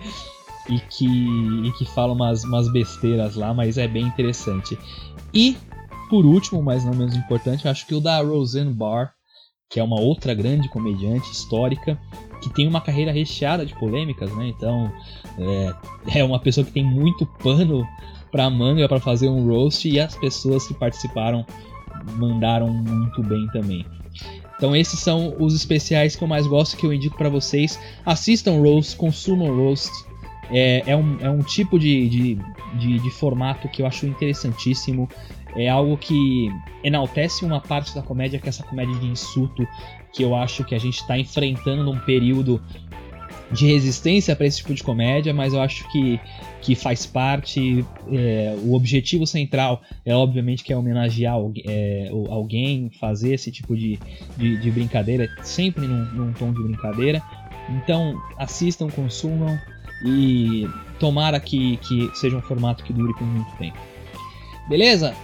e 0.69 0.81
que, 0.81 1.67
e 1.67 1.73
que 1.79 1.87
fala 1.87 2.13
umas, 2.13 2.45
umas 2.45 2.71
besteiras 2.71 3.35
lá, 3.35 3.55
mas 3.55 3.79
é 3.79 3.89
bem 3.89 4.05
interessante. 4.05 4.79
E 5.33 5.57
por 6.11 6.27
último, 6.27 6.63
mas 6.63 6.85
não 6.85 6.93
menos 6.93 7.15
importante, 7.15 7.69
acho 7.69 7.87
que 7.87 7.95
o 7.95 8.01
da 8.01 8.21
Roseanne 8.21 8.75
Barr, 8.75 9.15
que 9.71 9.79
é 9.79 9.85
uma 9.85 10.01
outra 10.01 10.35
grande 10.35 10.69
comediante 10.69 11.31
histórica, 11.31 11.97
que 12.43 12.51
tem 12.51 12.67
uma 12.67 12.81
carreira 12.81 13.13
recheada 13.13 13.65
de 13.65 13.73
polêmicas, 13.75 14.35
né? 14.35 14.49
Então 14.49 14.93
é, 15.39 16.19
é 16.19 16.25
uma 16.25 16.41
pessoa 16.41 16.65
que 16.65 16.73
tem 16.73 16.85
muito 16.85 17.25
pano 17.25 17.87
para 18.33 18.51
manga 18.51 18.89
para 18.89 18.99
fazer 19.01 19.29
um 19.29 19.47
roast 19.47 19.89
e 19.89 20.01
as 20.01 20.17
pessoas 20.17 20.67
que 20.67 20.75
participaram 20.75 21.47
mandaram 22.17 22.69
muito 22.69 23.23
bem 23.23 23.47
também. 23.53 23.87
Então 24.57 24.75
esses 24.75 24.99
são 24.99 25.37
os 25.39 25.55
especiais 25.55 26.17
que 26.17 26.25
eu 26.25 26.29
mais 26.29 26.47
gosto, 26.47 26.77
que 26.77 26.85
eu 26.85 26.93
indico 26.93 27.17
para 27.17 27.29
vocês. 27.29 27.79
Assistam 28.05 28.61
roast, 28.61 28.97
consumam 28.97 29.55
roast. 29.57 29.91
É, 30.51 30.83
é, 30.85 30.97
um, 30.97 31.17
é 31.21 31.31
um 31.31 31.39
tipo 31.39 31.79
de, 31.79 32.09
de, 32.09 32.39
de, 32.75 32.99
de 32.99 33.11
formato 33.11 33.69
que 33.69 33.83
eu 33.83 33.87
acho 33.87 34.07
interessantíssimo 34.07 35.09
é 35.57 35.69
algo 35.69 35.97
que 35.97 36.49
enaltece 36.83 37.45
uma 37.45 37.61
parte 37.61 37.95
da 37.95 38.03
comédia, 38.03 38.39
que 38.39 38.47
é 38.47 38.51
essa 38.51 38.63
comédia 38.63 38.95
de 38.97 39.07
insulto, 39.07 39.67
que 40.13 40.23
eu 40.23 40.35
acho 40.35 40.65
que 40.65 40.75
a 40.75 40.79
gente 40.79 41.01
está 41.01 41.19
enfrentando 41.19 41.83
num 41.83 41.99
período 41.99 42.63
de 43.51 43.67
resistência 43.67 44.37
para 44.37 44.47
esse 44.47 44.59
tipo 44.59 44.73
de 44.73 44.83
comédia, 44.83 45.35
mas 45.35 45.53
eu 45.53 45.61
acho 45.61 45.89
que, 45.91 46.21
que 46.63 46.75
faz 46.75 47.05
parte. 47.05 47.85
É, 48.13 48.57
o 48.63 48.75
objetivo 48.75 49.27
central 49.27 49.83
é 50.05 50.15
obviamente 50.15 50.63
que 50.63 50.73
é 50.73 50.77
homenagear 50.77 51.37
é, 51.67 52.09
alguém, 52.29 52.91
fazer 53.01 53.35
esse 53.35 53.51
tipo 53.51 53.77
de, 53.77 53.99
de, 54.37 54.57
de 54.57 54.71
brincadeira, 54.71 55.29
sempre 55.43 55.87
num, 55.87 56.05
num, 56.13 56.33
tom 56.33 56.53
de 56.53 56.63
brincadeira. 56.63 57.21
Então 57.69 58.21
assistam, 58.39 58.89
consumam 58.89 59.59
e 60.05 60.69
tomara 60.99 61.39
que, 61.41 61.77
que 61.79 62.11
seja 62.15 62.37
um 62.37 62.43
formato 62.43 62.85
que 62.85 62.93
dure 62.93 63.13
por 63.15 63.27
muito 63.27 63.51
tempo. 63.57 63.79
Beleza? 64.69 65.15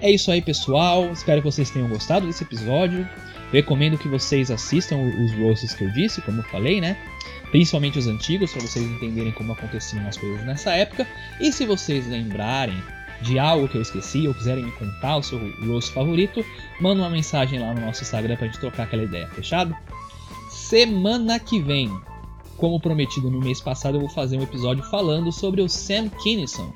É 0.00 0.10
isso 0.10 0.30
aí, 0.30 0.40
pessoal. 0.40 1.10
Espero 1.12 1.40
que 1.40 1.50
vocês 1.50 1.70
tenham 1.70 1.88
gostado 1.88 2.26
desse 2.26 2.44
episódio. 2.44 3.08
Recomendo 3.52 3.96
que 3.96 4.08
vocês 4.08 4.50
assistam 4.50 4.96
os 4.96 5.32
roasts 5.34 5.74
que 5.74 5.84
eu 5.84 5.90
disse, 5.92 6.20
como 6.22 6.40
eu 6.40 6.44
falei, 6.44 6.80
né? 6.80 6.96
Principalmente 7.50 7.98
os 7.98 8.06
antigos, 8.06 8.52
para 8.52 8.62
vocês 8.62 8.84
entenderem 8.84 9.30
como 9.32 9.52
aconteciam 9.52 10.06
as 10.08 10.16
coisas 10.16 10.44
nessa 10.44 10.72
época. 10.72 11.06
E 11.40 11.52
se 11.52 11.64
vocês 11.64 12.06
lembrarem 12.08 12.82
de 13.22 13.38
algo 13.38 13.68
que 13.68 13.76
eu 13.76 13.82
esqueci 13.82 14.26
ou 14.26 14.34
quiserem 14.34 14.64
me 14.64 14.72
contar 14.72 15.16
o 15.16 15.22
seu 15.22 15.38
roast 15.64 15.92
favorito, 15.92 16.44
manda 16.80 17.02
uma 17.02 17.10
mensagem 17.10 17.60
lá 17.60 17.72
no 17.72 17.80
nosso 17.80 18.02
Instagram 18.02 18.36
pra 18.36 18.46
gente 18.46 18.58
trocar 18.58 18.84
aquela 18.84 19.04
ideia, 19.04 19.28
fechado? 19.28 19.74
Semana 20.50 21.38
que 21.38 21.60
vem, 21.60 21.90
como 22.56 22.80
prometido 22.80 23.30
no 23.30 23.40
mês 23.40 23.60
passado, 23.60 23.96
eu 23.96 24.00
vou 24.00 24.10
fazer 24.10 24.38
um 24.38 24.42
episódio 24.42 24.82
falando 24.84 25.30
sobre 25.32 25.60
o 25.60 25.68
Sam 25.68 26.08
Kinison 26.08 26.72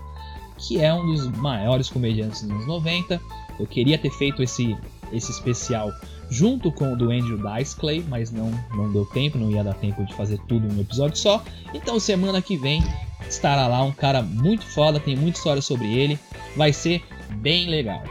que 0.58 0.80
é 0.80 0.92
um 0.92 1.06
dos 1.06 1.28
maiores 1.38 1.88
comediantes 1.88 2.42
dos 2.42 2.50
anos 2.50 2.66
90. 2.66 3.20
Eu 3.58 3.66
queria 3.66 3.96
ter 3.96 4.10
feito 4.10 4.42
esse, 4.42 4.76
esse 5.12 5.30
especial 5.30 5.90
junto 6.30 6.70
com 6.70 6.92
o 6.92 6.96
do 6.96 7.10
Andrew 7.10 7.38
Dice 7.38 7.74
Clay, 7.74 8.04
mas 8.06 8.30
não, 8.30 8.50
não 8.74 8.92
deu 8.92 9.06
tempo, 9.06 9.38
não 9.38 9.50
ia 9.50 9.64
dar 9.64 9.74
tempo 9.74 10.04
de 10.04 10.12
fazer 10.12 10.38
tudo 10.46 10.66
em 10.66 10.76
um 10.76 10.80
episódio 10.80 11.16
só. 11.16 11.42
Então 11.72 11.98
semana 11.98 12.42
que 12.42 12.56
vem 12.56 12.82
estará 13.28 13.66
lá 13.66 13.82
um 13.82 13.92
cara 13.92 14.20
muito 14.20 14.66
foda, 14.66 15.00
tem 15.00 15.16
muita 15.16 15.38
história 15.38 15.62
sobre 15.62 15.86
ele, 15.86 16.18
vai 16.54 16.72
ser 16.72 17.02
bem 17.36 17.68
legal. 17.68 18.02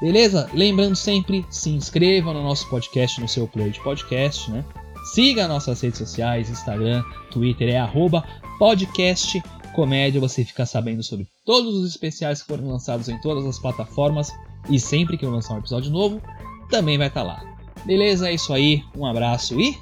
Beleza? 0.00 0.48
Lembrando 0.54 0.96
sempre, 0.96 1.44
se 1.50 1.70
inscreva 1.70 2.32
no 2.32 2.42
nosso 2.42 2.68
podcast 2.68 3.20
no 3.20 3.28
seu 3.28 3.46
player 3.46 3.70
de 3.70 3.80
podcast, 3.80 4.50
né? 4.50 4.64
Siga 5.12 5.48
nossas 5.48 5.80
redes 5.80 5.98
sociais, 5.98 6.48
Instagram, 6.48 7.02
Twitter, 7.32 7.68
é 7.68 7.78
arroba 7.78 8.24
podcast 8.58 9.42
comédia, 9.74 10.20
você 10.20 10.44
fica 10.44 10.64
sabendo 10.64 11.02
sobre 11.02 11.26
todos 11.44 11.74
os 11.74 11.88
especiais 11.88 12.42
que 12.42 12.48
foram 12.48 12.68
lançados 12.68 13.08
em 13.08 13.20
todas 13.20 13.44
as 13.44 13.58
plataformas 13.58 14.32
e 14.68 14.78
sempre 14.78 15.16
que 15.16 15.24
eu 15.24 15.30
lançar 15.30 15.54
um 15.54 15.58
episódio 15.58 15.90
novo, 15.90 16.22
também 16.68 16.96
vai 16.96 17.08
estar 17.08 17.22
tá 17.22 17.26
lá. 17.26 17.56
Beleza? 17.84 18.28
É 18.28 18.34
isso 18.34 18.52
aí. 18.52 18.84
Um 18.96 19.04
abraço 19.04 19.58
e 19.60 19.76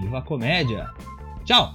viva 0.00 0.18
a 0.18 0.22
comédia! 0.22 0.88
Tchau! 1.44 1.74